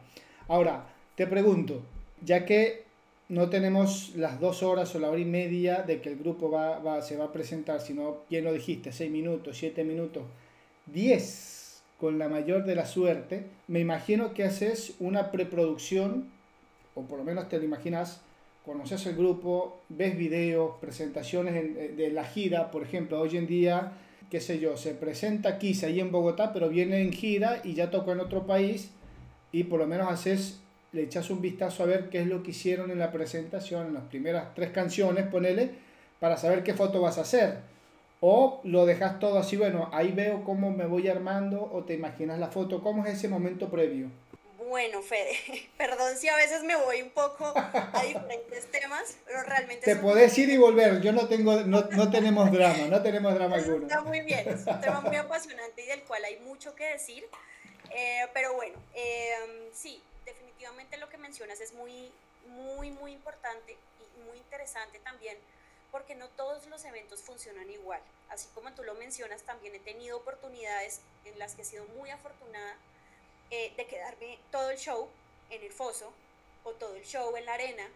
Ahora, 0.46 0.86
te 1.14 1.26
pregunto, 1.26 1.82
ya 2.22 2.46
que 2.46 2.84
no 3.28 3.50
tenemos 3.50 4.14
las 4.16 4.40
dos 4.40 4.62
horas 4.62 4.94
o 4.94 4.98
la 4.98 5.10
hora 5.10 5.20
y 5.20 5.26
media 5.26 5.82
de 5.82 6.00
que 6.00 6.08
el 6.08 6.18
grupo 6.18 6.50
va, 6.50 6.78
va, 6.78 7.02
se 7.02 7.16
va 7.16 7.26
a 7.26 7.32
presentar, 7.32 7.80
sino, 7.80 8.18
bien 8.30 8.44
lo 8.44 8.52
dijiste, 8.52 8.92
seis 8.92 9.10
minutos, 9.10 9.58
siete 9.58 9.84
minutos, 9.84 10.22
diez 10.86 11.82
con 12.00 12.18
la 12.18 12.28
mayor 12.28 12.64
de 12.64 12.74
la 12.74 12.86
suerte. 12.86 13.44
Me 13.66 13.80
imagino 13.80 14.32
que 14.32 14.44
haces 14.44 14.94
una 14.98 15.30
preproducción, 15.30 16.30
o 16.94 17.02
por 17.02 17.18
lo 17.18 17.24
menos 17.24 17.48
te 17.48 17.58
lo 17.58 17.64
imaginas, 17.64 18.22
conoces 18.68 19.06
el 19.06 19.16
grupo, 19.16 19.80
ves 19.88 20.14
videos, 20.18 20.72
presentaciones 20.78 21.54
eh, 21.54 21.94
de 21.96 22.10
la 22.10 22.24
gira, 22.24 22.70
por 22.70 22.82
ejemplo, 22.82 23.18
hoy 23.18 23.38
en 23.38 23.46
día, 23.46 23.92
qué 24.30 24.42
sé 24.42 24.58
yo, 24.58 24.76
se 24.76 24.92
presenta 24.92 25.48
aquí, 25.48 25.72
ahí 25.86 26.00
en 26.00 26.12
Bogotá, 26.12 26.52
pero 26.52 26.68
viene 26.68 27.00
en 27.00 27.10
gira 27.10 27.62
y 27.64 27.72
ya 27.72 27.90
tocó 27.90 28.12
en 28.12 28.20
otro 28.20 28.46
país 28.46 28.90
y 29.52 29.64
por 29.64 29.80
lo 29.80 29.86
menos 29.86 30.12
haces 30.12 30.60
le 30.92 31.02
echas 31.02 31.30
un 31.30 31.40
vistazo 31.40 31.82
a 31.82 31.86
ver 31.86 32.10
qué 32.10 32.20
es 32.20 32.26
lo 32.26 32.42
que 32.42 32.50
hicieron 32.50 32.90
en 32.90 32.98
la 32.98 33.10
presentación, 33.10 33.86
en 33.86 33.94
las 33.94 34.04
primeras 34.04 34.54
tres 34.54 34.68
canciones, 34.68 35.26
ponele, 35.28 35.70
para 36.20 36.36
saber 36.36 36.62
qué 36.62 36.74
foto 36.74 37.00
vas 37.00 37.16
a 37.16 37.22
hacer. 37.22 37.60
O 38.20 38.60
lo 38.64 38.84
dejas 38.84 39.18
todo 39.18 39.38
así, 39.38 39.56
bueno, 39.56 39.88
ahí 39.92 40.12
veo 40.12 40.44
cómo 40.44 40.70
me 40.70 40.84
voy 40.84 41.08
armando 41.08 41.70
o 41.72 41.84
te 41.84 41.94
imaginas 41.94 42.38
la 42.38 42.48
foto. 42.48 42.82
¿Cómo 42.82 43.06
es 43.06 43.14
ese 43.14 43.28
momento 43.28 43.70
previo? 43.70 44.10
Bueno, 44.68 45.02
Fede, 45.02 45.38
perdón 45.78 46.16
si 46.16 46.28
a 46.28 46.36
veces 46.36 46.62
me 46.62 46.76
voy 46.76 47.00
un 47.00 47.10
poco 47.10 47.52
a 47.56 48.02
diferentes 48.06 48.66
temas, 48.70 49.16
pero 49.24 49.42
realmente... 49.42 49.94
Te 49.94 49.96
podés 49.96 50.36
ir 50.36 50.50
y 50.50 50.58
volver, 50.58 51.00
yo 51.00 51.12
no 51.12 51.26
tengo, 51.26 51.62
no, 51.62 51.82
no 51.82 52.10
tenemos 52.10 52.52
drama, 52.52 52.86
no 52.88 53.02
tenemos 53.02 53.34
drama 53.34 53.56
alguno. 53.56 53.86
Está 53.86 54.02
muy 54.02 54.20
bien, 54.20 54.46
es 54.46 54.66
un 54.66 54.80
tema 54.80 55.00
muy 55.00 55.16
apasionante 55.16 55.82
y 55.82 55.86
del 55.86 56.02
cual 56.02 56.22
hay 56.24 56.38
mucho 56.40 56.74
que 56.74 56.84
decir, 56.84 57.26
eh, 57.90 58.26
pero 58.34 58.54
bueno, 58.54 58.78
eh, 58.94 59.70
sí, 59.72 60.02
definitivamente 60.26 60.98
lo 60.98 61.08
que 61.08 61.16
mencionas 61.16 61.60
es 61.60 61.72
muy, 61.72 62.12
muy, 62.48 62.90
muy 62.90 63.12
importante 63.12 63.72
y 63.72 64.20
muy 64.28 64.36
interesante 64.36 64.98
también 64.98 65.38
porque 65.90 66.14
no 66.14 66.28
todos 66.28 66.66
los 66.66 66.84
eventos 66.84 67.22
funcionan 67.22 67.70
igual. 67.70 68.00
Así 68.28 68.46
como 68.54 68.70
tú 68.72 68.82
lo 68.82 68.94
mencionas, 68.94 69.42
también 69.44 69.74
he 69.74 69.78
tenido 69.78 70.18
oportunidades 70.18 71.00
en 71.24 71.38
las 71.38 71.54
que 71.54 71.62
he 71.62 71.64
sido 71.64 71.86
muy 71.96 72.10
afortunada 72.10 72.76
eh, 73.50 73.72
de 73.76 73.86
quedarme 73.86 74.38
todo 74.50 74.70
el 74.70 74.78
show 74.78 75.08
en 75.50 75.62
el 75.62 75.72
foso 75.72 76.12
o 76.64 76.72
todo 76.72 76.94
el 76.94 77.04
show 77.04 77.36
en 77.36 77.46
la 77.46 77.54
arena, 77.54 77.88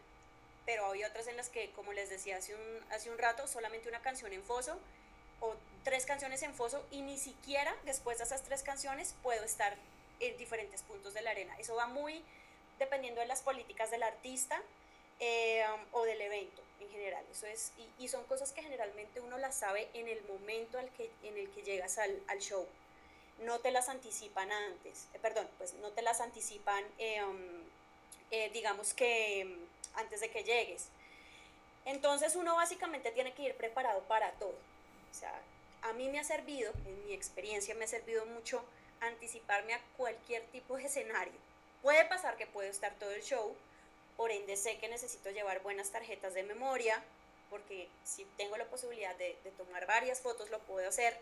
pero 0.65 0.91
hay 0.91 1.05
otras 1.05 1.27
en 1.27 1.37
las 1.37 1.49
que, 1.49 1.71
como 1.73 1.93
les 1.93 2.09
decía 2.09 2.37
hace 2.37 2.55
un, 2.55 2.81
hace 2.91 3.11
un 3.11 3.19
rato, 3.19 3.47
solamente 3.47 3.89
una 3.89 4.01
canción 4.01 4.33
en 4.33 4.43
foso 4.43 4.79
o 5.41 5.55
tres 5.85 6.07
canciones 6.07 6.43
en 6.43 6.55
foso 6.55 6.85
y 6.91 7.03
ni 7.03 7.19
siquiera 7.19 7.75
después 7.85 8.19
de 8.19 8.25
esas 8.25 8.43
tres 8.43 8.63
canciones 8.63 9.15
puedo 9.23 9.45
estar 9.45 9.77
en 10.21 10.37
diferentes 10.39 10.83
puntos 10.83 11.15
de 11.15 11.23
la 11.23 11.31
arena. 11.31 11.55
Eso 11.59 11.75
va 11.75 11.87
muy 11.87 12.23
dependiendo 12.79 13.21
de 13.21 13.27
las 13.27 13.43
políticas 13.43 13.91
del 13.91 14.03
artista 14.03 14.61
eh, 15.21 15.65
o 15.93 16.05
del 16.05 16.21
evento 16.21 16.63
en 16.81 16.91
general. 16.91 17.25
Eso 17.31 17.47
es, 17.47 17.73
y, 17.99 18.09
son 18.09 18.25
cosas 18.25 18.53
que 18.53 18.63
generalmente 18.63 19.21
uno 19.21 19.39
las 19.39 19.57
sabe 19.57 19.89
en 19.95 20.09
el 20.09 20.23
momento 20.25 20.79
al 20.79 20.89
que, 20.91 21.11
en 21.23 21.37
el 21.37 21.51
que 21.51 21.63
llegas 21.63 21.99
al, 21.99 22.23
al 22.29 22.39
show. 22.39 22.67
No 23.39 23.59
te 23.59 23.71
las 23.71 23.89
anticipan 23.89 24.51
antes, 24.53 25.09
eh, 25.15 25.19
perdón, 25.21 25.49
pues 25.59 25.75
no 25.75 25.91
te 25.91 26.03
las 26.03 26.21
anticipan, 26.21 26.85
eh, 26.99 27.23
um, 27.25 28.53
digamos 28.53 28.95
que 28.95 29.45
um, 29.45 29.99
antes 29.99 30.21
de 30.21 30.31
que 30.31 30.45
llegues. 30.45 30.89
Entonces 31.85 32.37
uno 32.37 32.55
básicamente 32.57 33.11
tiene 33.11 33.35
que 33.35 33.43
ir 33.43 33.57
preparado 33.57 34.03
para 34.03 34.31
todo. 34.33 34.55
O 35.11 35.15
sea, 35.15 35.35
a 35.83 35.93
mí 35.95 36.09
me 36.09 36.21
ha 36.21 36.25
servido, 36.25 36.73
en 36.87 37.07
mi 37.07 37.13
experiencia 37.13 37.75
me 37.75 37.85
ha 37.85 37.89
servido 37.89 38.25
mucho 38.27 38.65
anticiparme 39.01 39.75
a 39.75 39.81
cualquier 39.97 40.45
tipo 40.47 40.77
de 40.77 40.85
escenario. 40.85 41.35
Puede 41.83 42.05
pasar 42.05 42.37
que 42.37 42.47
puedo 42.47 42.71
estar 42.71 42.95
todo 42.95 43.11
el 43.11 43.23
show, 43.23 43.57
por 44.17 44.31
ende 44.31 44.57
sé 44.57 44.79
que 44.79 44.89
necesito 44.89 45.31
llevar 45.31 45.63
buenas 45.63 45.91
tarjetas 45.91 46.35
de 46.35 46.45
memoria, 46.45 47.03
porque 47.51 47.89
si 48.05 48.25
tengo 48.37 48.57
la 48.57 48.67
posibilidad 48.67 49.15
de, 49.17 49.37
tomar 49.59 49.87
varias 49.87 50.21
fotos 50.21 50.49
lo 50.51 50.61
puedo 50.61 50.89
hacer, 50.89 51.17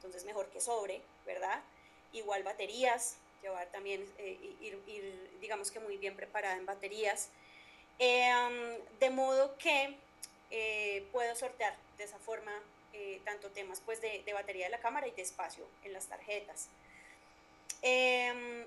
entonces 0.00 0.24
mejor 0.24 0.46
que 0.46 0.62
sobre, 0.62 1.02
¿verdad? 1.26 1.60
Igual 2.14 2.42
baterías, 2.42 3.16
llevar 3.42 3.66
también, 3.68 4.02
eh, 4.16 4.38
ir, 4.62 5.30
digamos 5.42 5.70
que 5.70 5.78
muy 5.78 5.98
bien 5.98 6.16
preparada 6.16 6.56
en 6.56 6.64
baterías, 6.64 7.28
em, 7.98 8.78
de 8.98 9.10
modo 9.10 9.58
que 9.58 9.94
eh, 10.50 11.06
puedo 11.12 11.36
sortear 11.36 11.76
de 11.98 12.04
esa 12.04 12.18
forma 12.18 12.50
eh, 12.94 13.20
tanto 13.24 13.50
temas 13.50 13.80
pues 13.84 14.00
de, 14.00 14.24
batería 14.32 14.64
de 14.64 14.70
la 14.70 14.80
cámara 14.80 15.06
y 15.06 15.10
de 15.12 15.22
espacio 15.22 15.64
en 15.84 15.92
las 15.92 16.06
tarjetas. 16.06 16.68
Eh, 17.82 18.66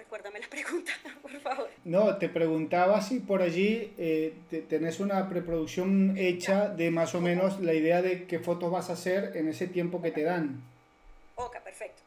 recuérdame 0.00 0.40
la 0.40 0.48
pregunta, 0.48 0.92
por 1.22 1.30
favor. 1.40 1.68
No, 1.84 2.16
te 2.16 2.28
preguntaba 2.28 3.02
si 3.02 3.20
por 3.20 3.42
allí 3.42 3.92
eh, 3.98 4.34
tenés 4.68 4.98
una 4.98 5.28
preproducción 5.28 6.16
hecha 6.16 6.68
de 6.68 6.90
más 6.90 7.14
o 7.14 7.20
menos 7.20 7.60
la 7.60 7.74
idea 7.74 8.00
de 8.00 8.26
qué 8.26 8.38
fotos 8.38 8.70
vas 8.70 8.88
a 8.88 8.94
hacer 8.94 9.36
en 9.36 9.48
ese 9.48 9.66
tiempo 9.66 10.00
que 10.00 10.10
te 10.10 10.22
dan. 10.22 10.62
Ok, 11.36 11.58
perfecto. 11.60 12.02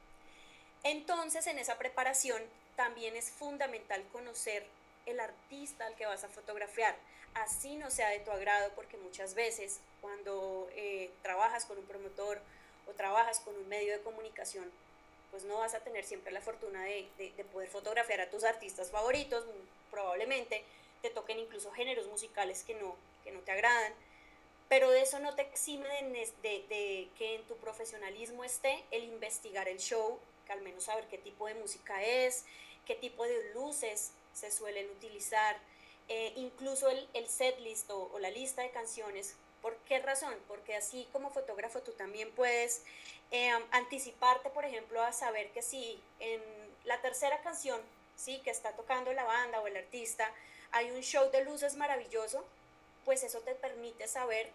Entonces, 0.83 1.45
en 1.47 1.59
esa 1.59 1.77
preparación 1.77 2.41
también 2.75 3.15
es 3.15 3.29
fundamental 3.29 4.03
conocer 4.11 4.65
el 5.05 5.19
artista 5.19 5.85
al 5.85 5.95
que 5.95 6.05
vas 6.05 6.23
a 6.23 6.29
fotografiar, 6.29 6.95
así 7.35 7.75
no 7.75 7.91
sea 7.91 8.09
de 8.09 8.19
tu 8.19 8.31
agrado, 8.31 8.71
porque 8.75 8.97
muchas 8.97 9.35
veces 9.35 9.81
cuando 10.01 10.67
eh, 10.75 11.11
trabajas 11.21 11.65
con 11.65 11.77
un 11.77 11.85
promotor 11.85 12.39
o 12.87 12.91
trabajas 12.91 13.39
con 13.39 13.55
un 13.55 13.67
medio 13.69 13.93
de 13.93 14.01
comunicación, 14.01 14.65
pues 15.33 15.45
no 15.45 15.57
vas 15.57 15.73
a 15.73 15.79
tener 15.79 16.05
siempre 16.05 16.31
la 16.31 16.41
fortuna 16.41 16.83
de, 16.83 17.09
de, 17.17 17.43
poder 17.45 17.67
fotografiar 17.67 18.21
a 18.21 18.29
tus 18.29 18.43
artistas 18.43 18.91
favoritos, 18.91 19.43
probablemente 19.89 20.63
te 21.01 21.09
toquen 21.09 21.39
incluso 21.39 21.71
géneros 21.71 22.05
musicales 22.05 22.61
que 22.61 22.75
no, 22.75 22.95
que 23.23 23.31
no 23.31 23.39
te 23.39 23.51
agradan, 23.51 23.93
pero 24.69 24.91
de 24.91 25.01
eso 25.01 25.17
no 25.17 25.33
te 25.33 25.41
exime 25.41 25.87
de, 26.43 26.65
de, 26.69 27.09
que 27.17 27.33
en 27.33 27.41
tu 27.45 27.55
profesionalismo 27.57 28.43
esté 28.43 28.83
el 28.91 29.05
investigar 29.05 29.67
el 29.67 29.79
show, 29.79 30.19
que 30.45 30.53
al 30.53 30.61
menos 30.61 30.83
saber 30.83 31.07
qué 31.07 31.17
tipo 31.17 31.47
de 31.47 31.55
música 31.55 32.03
es, 32.03 32.45
qué 32.85 32.93
tipo 32.93 33.23
de 33.23 33.55
luces 33.55 34.11
se 34.35 34.51
suelen 34.51 34.87
utilizar, 34.91 35.57
eh, 36.09 36.33
incluso 36.35 36.91
el, 36.91 37.09
el 37.15 37.27
set 37.27 37.59
list 37.61 37.89
o, 37.89 38.11
o, 38.13 38.19
la 38.19 38.29
lista 38.29 38.61
de 38.61 38.69
canciones. 38.69 39.35
¿Por 39.63 39.75
qué 39.87 39.97
razón? 39.97 40.35
Porque 40.47 40.75
así 40.75 41.07
como 41.11 41.31
fotógrafo 41.31 41.81
tú 41.81 41.93
también 41.93 42.29
puedes 42.33 42.83
Em, 43.35 43.63
anticiparte, 43.71 44.51
por 44.51 44.63
ejemplo, 44.63 45.01
a 45.01 45.11
saber 45.11 45.49
que 45.53 45.63
si 45.63 45.99
en 46.19 46.39
la 46.83 47.01
tercera 47.01 47.41
canción, 47.41 47.81
sí, 48.15 48.39
que 48.43 48.51
está 48.51 48.73
tocando 48.73 49.11
la 49.11 49.23
banda 49.23 49.59
o 49.59 49.65
el 49.65 49.75
artista, 49.75 50.31
hay 50.71 50.91
un 50.91 51.01
show 51.01 51.31
de 51.31 51.43
luces 51.43 51.75
maravilloso, 51.75 52.45
pues 53.05 53.23
eso 53.23 53.39
te 53.39 53.55
permite 53.55 54.07
saber 54.07 54.51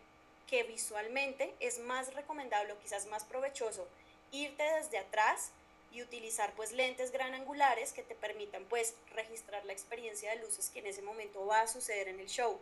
que 0.47 0.63
visualmente 0.63 1.53
es 1.59 1.81
más 1.81 2.15
recomendable 2.15 2.73
o 2.73 2.79
quizás 2.79 3.07
más 3.07 3.25
provechoso 3.25 3.85
irte 4.31 4.63
desde 4.63 4.99
atrás 4.99 5.51
y 5.91 6.01
utilizar 6.03 6.53
pues 6.55 6.71
lentes 6.71 7.11
gran 7.11 7.35
angulares 7.35 7.93
que 7.93 8.05
te 8.05 8.15
permitan 8.15 8.65
pues 8.67 8.95
registrar 9.11 9.65
la 9.65 9.73
experiencia 9.73 10.31
de 10.31 10.37
luces 10.37 10.71
que 10.71 10.79
en 10.79 10.87
ese 10.87 11.03
momento 11.03 11.45
va 11.47 11.63
a 11.63 11.67
suceder 11.67 12.07
en 12.07 12.21
el 12.21 12.29
show. 12.29 12.61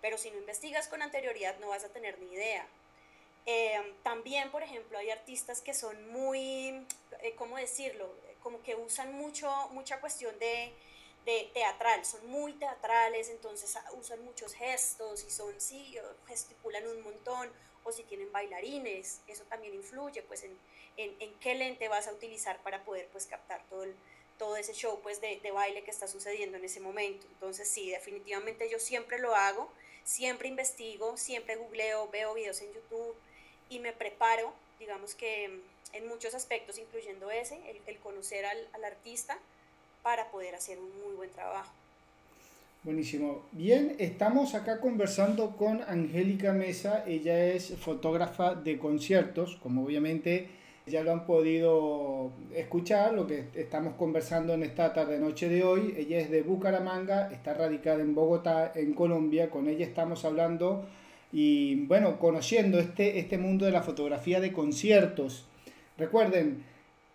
Pero 0.00 0.18
si 0.18 0.30
no 0.30 0.38
investigas 0.38 0.88
con 0.88 1.02
anterioridad 1.02 1.58
no 1.58 1.68
vas 1.68 1.84
a 1.84 1.88
tener 1.88 2.18
ni 2.18 2.32
idea. 2.32 2.66
Em, 3.46 3.94
también, 4.02 4.50
por 4.50 4.62
ejemplo, 4.62 4.98
hay 4.98 5.10
artistas 5.10 5.60
que 5.60 5.74
son 5.74 6.10
muy, 6.10 6.86
eh, 7.22 7.34
¿cómo 7.36 7.56
decirlo? 7.56 8.12
Como 8.42 8.62
que 8.62 8.74
usan 8.74 9.14
mucho, 9.14 9.50
mucha 9.72 10.00
cuestión 10.00 10.38
de, 10.38 10.72
de, 11.24 11.50
teatral, 11.54 12.04
son 12.04 12.26
muy 12.28 12.52
teatrales, 12.54 13.28
entonces 13.30 13.74
ah, 13.76 13.84
usan 13.98 14.22
muchos 14.24 14.54
gestos 14.54 15.24
y 15.24 15.30
son, 15.30 15.58
sí, 15.60 15.96
gesticulan 16.26 16.86
un 16.86 17.02
montón, 17.02 17.50
o 17.84 17.92
si 17.92 18.02
tienen 18.04 18.30
bailarines, 18.30 19.20
eso 19.26 19.44
también 19.44 19.74
influye, 19.74 20.22
pues, 20.22 20.44
en, 20.44 20.56
en, 20.96 21.16
en 21.20 21.34
qué 21.40 21.54
lente 21.54 21.88
vas 21.88 22.08
a 22.08 22.12
utilizar 22.12 22.62
para 22.62 22.84
poder, 22.84 23.08
pues, 23.08 23.26
captar 23.26 23.62
todo 23.70 23.84
el, 23.84 23.94
todo 24.40 24.56
ese 24.56 24.72
show 24.72 24.98
pues 25.02 25.20
de, 25.20 25.38
de, 25.42 25.50
baile 25.50 25.84
que 25.84 25.90
está 25.90 26.08
sucediendo 26.08 26.56
en 26.56 26.64
ese 26.64 26.80
momento. 26.80 27.26
Entonces 27.26 27.68
sí, 27.68 27.90
definitivamente 27.90 28.70
yo 28.70 28.78
siempre 28.78 29.18
lo 29.18 29.34
hago, 29.36 29.70
siempre 30.04 30.48
investigo, 30.48 31.16
siempre 31.16 31.56
googleo, 31.56 32.08
veo 32.10 32.34
videos 32.34 32.60
en 32.62 32.72
YouTube, 32.72 33.14
y 33.68 33.78
me 33.78 33.92
preparo, 33.92 34.52
digamos 34.78 35.14
que 35.14 35.60
en 35.92 36.08
muchos 36.08 36.34
aspectos, 36.34 36.78
incluyendo 36.78 37.30
ese, 37.30 37.58
el, 37.86 37.96
conocer 37.98 38.44
al, 38.44 38.58
al, 38.72 38.84
artista 38.84 39.38
para 40.02 40.30
poder 40.30 40.54
hacer 40.54 40.78
un 40.78 40.90
muy 41.02 41.14
buen 41.16 41.30
trabajo. 41.30 41.72
Buenísimo. 42.82 43.42
Bien, 43.52 43.94
estamos 43.98 44.54
acá 44.54 44.80
conversando 44.80 45.56
con 45.56 45.82
Angélica 45.82 46.52
Mesa. 46.52 47.04
Ella 47.06 47.46
es 47.46 47.76
fotógrafa 47.76 48.54
de 48.54 48.78
conciertos, 48.78 49.56
como 49.62 49.84
obviamente 49.84 50.48
ya 50.90 51.02
lo 51.02 51.12
han 51.12 51.24
podido 51.24 52.32
escuchar, 52.54 53.14
lo 53.14 53.26
que 53.26 53.44
estamos 53.54 53.94
conversando 53.94 54.52
en 54.54 54.62
esta 54.62 54.92
tarde-noche 54.92 55.48
de 55.48 55.64
hoy. 55.64 55.94
Ella 55.96 56.18
es 56.18 56.30
de 56.30 56.42
Bucaramanga, 56.42 57.30
está 57.32 57.54
radicada 57.54 58.00
en 58.00 58.14
Bogotá, 58.14 58.72
en 58.74 58.92
Colombia. 58.94 59.50
Con 59.50 59.68
ella 59.68 59.86
estamos 59.86 60.24
hablando 60.24 60.84
y 61.32 61.86
bueno, 61.86 62.18
conociendo 62.18 62.78
este, 62.78 63.18
este 63.18 63.38
mundo 63.38 63.64
de 63.64 63.72
la 63.72 63.82
fotografía 63.82 64.40
de 64.40 64.52
conciertos. 64.52 65.46
Recuerden, 65.96 66.64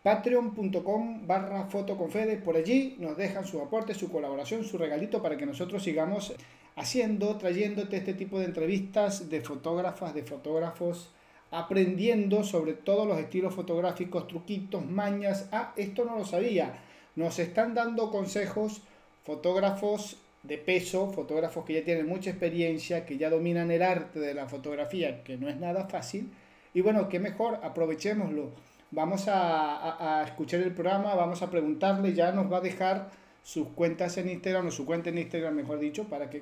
patreon.com 0.03 1.25
barra 1.27 1.65
fotoconfede, 1.65 2.37
por 2.37 2.55
allí 2.55 2.95
nos 2.99 3.17
dejan 3.17 3.45
su 3.45 3.59
aporte, 3.61 3.93
su 3.93 4.11
colaboración, 4.11 4.63
su 4.63 4.77
regalito 4.77 5.21
para 5.21 5.37
que 5.37 5.45
nosotros 5.45 5.83
sigamos 5.83 6.33
haciendo, 6.75 7.37
trayéndote 7.37 7.97
este 7.97 8.13
tipo 8.13 8.39
de 8.39 8.45
entrevistas 8.45 9.29
de 9.29 9.41
fotógrafas, 9.41 10.13
de 10.13 10.23
fotógrafos, 10.23 11.11
aprendiendo 11.51 12.43
sobre 12.43 12.73
todos 12.73 13.07
los 13.07 13.17
estilos 13.19 13.53
fotográficos, 13.53 14.27
truquitos, 14.27 14.85
mañas. 14.85 15.47
Ah, 15.51 15.73
esto 15.77 16.05
no 16.05 16.17
lo 16.17 16.25
sabía. 16.25 16.79
Nos 17.15 17.39
están 17.39 17.73
dando 17.73 18.11
consejos 18.11 18.81
fotógrafos 19.23 20.17
de 20.43 20.57
peso, 20.57 21.11
fotógrafos 21.11 21.65
que 21.65 21.73
ya 21.73 21.83
tienen 21.83 22.07
mucha 22.07 22.29
experiencia, 22.29 23.05
que 23.05 23.17
ya 23.17 23.29
dominan 23.29 23.71
el 23.71 23.81
arte 23.81 24.19
de 24.19 24.33
la 24.33 24.47
fotografía, 24.47 25.23
que 25.23 25.37
no 25.37 25.49
es 25.49 25.57
nada 25.57 25.87
fácil. 25.87 26.31
Y 26.73 26.81
bueno, 26.81 27.09
qué 27.09 27.19
mejor, 27.19 27.59
aprovechémoslo. 27.63 28.49
Vamos 28.91 29.25
a, 29.27 30.23
escuchar 30.25 30.61
el 30.61 30.73
programa, 30.73 31.15
vamos 31.15 31.41
a 31.41 31.49
preguntarle, 31.49 32.13
ya 32.13 32.31
nos 32.31 32.51
va 32.51 32.57
a 32.57 32.61
dejar 32.61 33.09
sus 33.45 33.67
cuentas 33.67 34.17
en 34.17 34.27
Instagram, 34.27 34.65
o 34.65 34.71
su 34.71 34.87
cuenta 34.87 35.11
en 35.11 35.19
Instagram, 35.19 35.53
mejor 35.53 35.77
dicho, 35.77 36.05
para 36.05 36.31
que, 36.31 36.41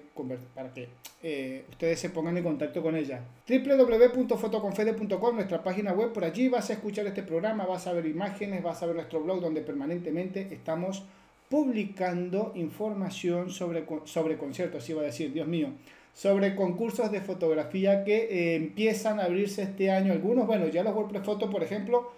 para 0.56 0.74
que 0.74 0.88
eh, 1.22 1.66
ustedes 1.70 2.00
se 2.00 2.10
pongan 2.10 2.38
en 2.38 2.46
contacto 2.46 2.82
con 2.82 2.96
ella. 2.96 3.20
www.fotoconfede.com, 3.46 5.36
nuestra 5.36 5.62
página 5.62 5.92
web, 5.92 6.14
por 6.14 6.24
allí 6.24 6.48
vas 6.48 6.70
a 6.70 6.74
escuchar 6.74 7.06
este 7.06 7.22
programa, 7.22 7.66
vas 7.66 7.88
a 7.88 7.92
ver 7.92 8.06
imágenes, 8.06 8.64
vas 8.64 8.82
a 8.82 8.86
ver 8.86 8.96
nuestro 8.96 9.22
blog 9.22 9.42
donde 9.42 9.60
permanentemente 9.60 10.48
estamos 10.52 11.04
publicando 11.50 12.54
información 12.56 13.50
sobre, 13.50 13.86
sobre 14.06 14.38
conciertos, 14.38 14.90
iba 14.90 15.02
a 15.02 15.06
decir, 15.06 15.34
Dios 15.34 15.46
mío, 15.46 15.74
sobre 16.14 16.56
concursos 16.56 17.12
de 17.12 17.20
fotografía 17.20 18.06
que 18.06 18.30
eh, 18.32 18.56
empiezan 18.56 19.20
a 19.20 19.26
abrirse 19.26 19.64
este 19.64 19.92
año. 19.92 20.14
Algunos, 20.14 20.48
bueno, 20.48 20.70
ya 20.70 20.84
los 20.84 20.96
WordPress 20.96 21.24
Photo, 21.24 21.50
por 21.50 21.64
ejemplo, 21.64 22.14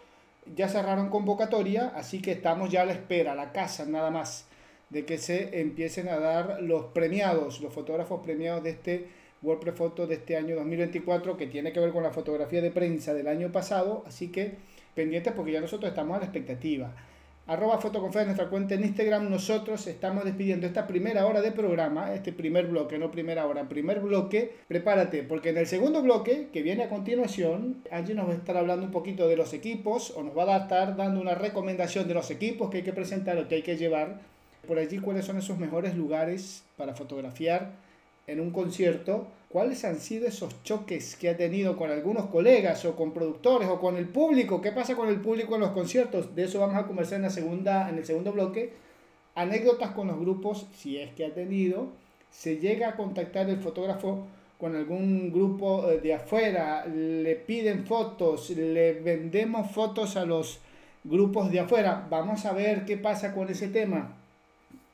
ya 0.56 0.70
cerraron 0.70 1.10
convocatoria, 1.10 1.92
así 1.96 2.22
que 2.22 2.34
estamos 2.34 2.70
ya 2.70 2.84
a 2.84 2.86
la 2.86 2.94
espera, 2.94 3.32
a 3.32 3.36
la 3.36 3.52
casa 3.52 3.84
nada 3.88 4.12
más 4.12 4.46
de 4.90 5.06
que 5.06 5.18
se 5.18 5.60
empiecen 5.62 6.08
a 6.10 6.20
dar 6.20 6.62
los 6.62 6.86
premiados, 6.86 7.62
los 7.62 7.74
fotógrafos 7.74 8.22
premiados 8.24 8.64
de 8.64 8.72
este 8.72 9.08
WordPress 9.42 9.76
Photo 9.76 10.08
de 10.08 10.16
este 10.16 10.38
año 10.38 10.56
2024, 10.56 11.38
que 11.38 11.48
tiene 11.48 11.72
que 11.72 11.80
ver 11.80 11.92
con 11.92 12.04
la 12.04 12.12
fotografía 12.12 12.62
de 12.62 12.72
prensa 12.72 13.14
del 13.14 13.28
año 13.28 13.52
pasado, 13.52 14.04
así 14.08 14.32
que 14.32 14.56
pendientes 14.94 15.34
porque 15.34 15.52
ya 15.52 15.62
nosotros 15.62 15.90
estamos 15.90 16.16
a 16.16 16.20
la 16.20 16.26
expectativa 16.26 16.96
arroba 17.48 17.78
fotoconfe 17.80 18.26
nuestra 18.26 18.50
cuenta 18.50 18.76
en 18.76 18.84
Instagram. 18.84 19.30
Nosotros 19.30 19.86
estamos 19.88 20.24
despidiendo 20.24 20.66
esta 20.66 20.88
primera 20.88 21.26
hora 21.26 21.42
de 21.42 21.52
programa, 21.52 22.14
este 22.14 22.34
primer 22.34 22.68
bloque, 22.68 22.98
no 22.98 23.12
primera 23.12 23.46
hora, 23.46 23.68
primer 23.70 24.00
bloque. 24.00 24.56
Prepárate, 24.68 25.24
porque 25.24 25.50
en 25.50 25.58
el 25.58 25.68
segundo 25.68 26.02
bloque, 26.02 26.50
que 26.52 26.62
viene 26.62 26.84
a 26.84 26.90
continuación, 26.90 27.84
Angie 27.92 28.16
nos 28.16 28.28
va 28.28 28.34
a 28.34 28.36
estar 28.36 28.58
hablando 28.58 28.86
un 28.86 28.92
poquito 28.92 29.28
de 29.28 29.38
los 29.38 29.54
equipos 29.54 30.12
o 30.12 30.24
nos 30.24 30.36
va 30.36 30.56
a 30.56 30.60
estar 30.60 30.96
dando 30.96 31.22
una 31.22 31.36
recomendación 31.36 32.08
de 32.08 32.14
los 32.14 32.32
equipos 32.32 32.70
que 32.70 32.78
hay 32.78 32.84
que 32.84 32.94
presentar 32.94 33.38
o 33.38 33.48
que 33.48 33.56
hay 33.56 33.62
que 33.62 33.78
llevar. 33.78 34.35
Por 34.66 34.80
allí, 34.80 35.00
cuáles 35.00 35.26
son 35.26 35.38
esos 35.38 35.58
mejores 35.58 35.96
lugares 35.96 36.64
para 36.78 36.96
fotografiar 36.96 37.74
en 38.28 38.40
un 38.40 38.52
concierto 38.52 39.28
¿Cuáles 39.56 39.86
han 39.86 40.02
sido 40.02 40.28
esos 40.28 40.62
choques 40.64 41.16
que 41.16 41.30
ha 41.30 41.38
tenido 41.38 41.78
con 41.78 41.90
algunos 41.90 42.26
colegas 42.26 42.84
o 42.84 42.94
con 42.98 43.14
productores 43.14 43.70
o 43.70 43.80
con 43.80 43.96
el 43.96 44.06
público? 44.06 44.60
¿Qué 44.60 44.74
pasa 44.74 44.98
con 44.98 45.08
el 45.08 45.22
público 45.22 45.56
en 45.56 45.62
los 45.62 45.70
conciertos? 45.70 46.36
De 46.36 46.44
eso 46.44 46.60
vamos 46.60 46.76
a 46.76 46.86
conversar 46.86 47.20
en, 47.20 47.22
la 47.22 47.30
segunda, 47.30 47.90
en 47.90 47.98
el 47.98 48.06
segundo 48.06 48.34
bloque. 48.34 48.74
Anécdotas 49.34 49.92
con 49.92 50.08
los 50.08 50.20
grupos, 50.20 50.68
si 50.76 50.98
es 50.98 51.14
que 51.14 51.26
ha 51.26 51.34
tenido. 51.34 51.88
Se 52.30 52.58
llega 52.58 52.90
a 52.90 52.96
contactar 52.98 53.50
el 53.50 53.60
fotógrafo 53.60 54.28
con 54.58 54.76
algún 54.76 55.32
grupo 55.32 55.90
eh, 55.90 56.02
de 56.02 56.14
afuera, 56.14 56.86
le 56.86 57.38
piden 57.38 57.86
fotos, 57.86 58.50
le 58.50 59.00
vendemos 59.00 59.72
fotos 59.72 60.18
a 60.18 60.26
los 60.26 60.60
grupos 61.06 61.50
de 61.50 61.62
afuera. 61.62 62.06
Vamos 62.10 62.46
a 62.46 62.52
ver 62.52 62.84
qué 62.84 62.98
pasa 62.98 63.34
con 63.34 63.48
ese 63.48 63.70
tema. 63.70 64.18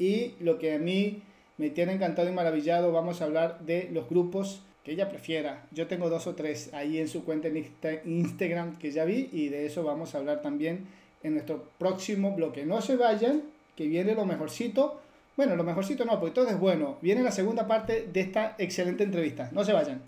Y 0.02 0.34
lo 0.40 0.58
que 0.58 0.74
a 0.74 0.80
mí 0.80 1.22
me 1.60 1.70
tiene 1.70 1.94
encantado 1.94 2.28
y 2.28 2.32
maravillado. 2.32 2.92
Vamos 2.92 3.22
a 3.22 3.26
hablar 3.26 3.60
de 3.60 3.88
los 3.94 4.10
grupos 4.10 4.64
que 4.84 4.94
ella 4.94 5.10
prefiera. 5.10 5.68
Yo 5.70 5.86
tengo 5.86 6.10
dos 6.10 6.26
o 6.26 6.34
tres 6.34 6.74
ahí 6.74 6.98
en 6.98 7.08
su 7.08 7.24
cuenta 7.24 7.50
en 7.50 7.70
Instagram 8.06 8.80
que 8.80 8.90
ya 8.90 9.06
vi 9.06 9.30
y 9.32 9.50
de 9.50 9.68
eso 9.68 9.84
vamos 9.84 10.16
a 10.16 10.18
hablar 10.18 10.42
también 10.42 10.88
en 11.22 11.34
nuestro 11.34 11.70
próximo 11.78 12.36
bloque. 12.36 12.66
No 12.66 12.82
se 12.82 12.96
vayan, 12.96 13.44
que 13.76 13.86
viene 13.86 14.16
lo 14.16 14.26
mejorcito. 14.26 15.00
Bueno, 15.38 15.56
lo 15.56 15.64
mejorcito 15.64 16.04
no, 16.04 16.20
porque 16.20 16.34
todo 16.34 16.50
es 16.50 16.60
bueno. 16.60 16.98
Viene 17.04 17.22
la 17.22 17.32
segunda 17.32 17.68
parte 17.68 18.10
de 18.12 18.22
esta 18.22 18.56
excelente 18.58 19.04
entrevista. 19.04 19.52
No 19.54 19.64
se 19.64 19.72
vayan. 19.72 20.02